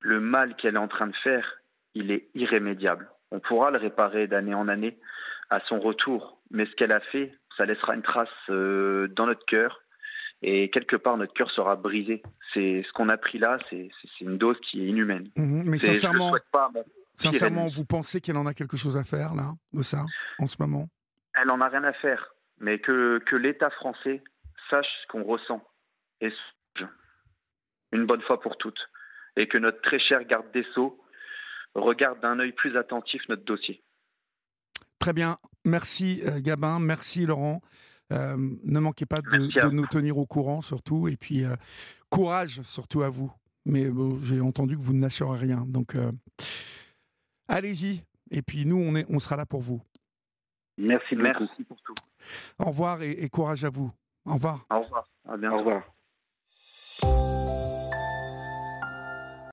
[0.00, 1.58] le mal qu'elle est en train de faire,
[1.94, 3.08] il est irrémédiable.
[3.30, 4.98] On pourra le réparer d'année en année
[5.50, 9.44] à son retour, mais ce qu'elle a fait, ça laissera une trace euh, dans notre
[9.46, 9.82] cœur
[10.42, 12.22] et quelque part notre cœur sera brisé.
[12.52, 13.88] C'est ce qu'on a pris là, c'est
[14.20, 15.28] une dose qui est inhumaine.
[15.36, 16.32] Mhm, mais sincèrement,
[17.14, 20.04] sincèrement, vous pensez qu'elle en a quelque chose à faire là, de ça,
[20.38, 20.88] en ce moment?
[21.34, 24.22] Elle en a rien à faire, mais que, que l'État français
[24.70, 25.62] sache ce qu'on ressent
[26.20, 26.30] et
[27.92, 28.80] une bonne fois pour toutes,
[29.36, 31.00] et que notre très cher garde des Sceaux
[31.74, 33.82] regarde d'un œil plus attentif notre dossier.
[34.98, 37.60] Très bien, merci euh, Gabin, merci Laurent.
[38.12, 41.56] Euh, ne manquez pas de, nous tenir au courant surtout, et puis euh,
[42.10, 43.32] courage surtout à vous.
[43.66, 43.86] Mais
[44.22, 45.96] j'ai entendu que vous ne lâcherez rien, donc
[47.48, 48.02] allez-y.
[48.30, 49.80] Et puis nous, on, est, on sera là pour vous.
[50.76, 51.94] Merci, merci pour tout.
[52.58, 53.90] Au revoir et, et courage à vous.
[54.26, 54.66] Au revoir.
[54.70, 55.06] Au revoir.
[55.26, 55.54] À bientôt.
[55.54, 55.93] Au revoir.
[57.04, 57.43] you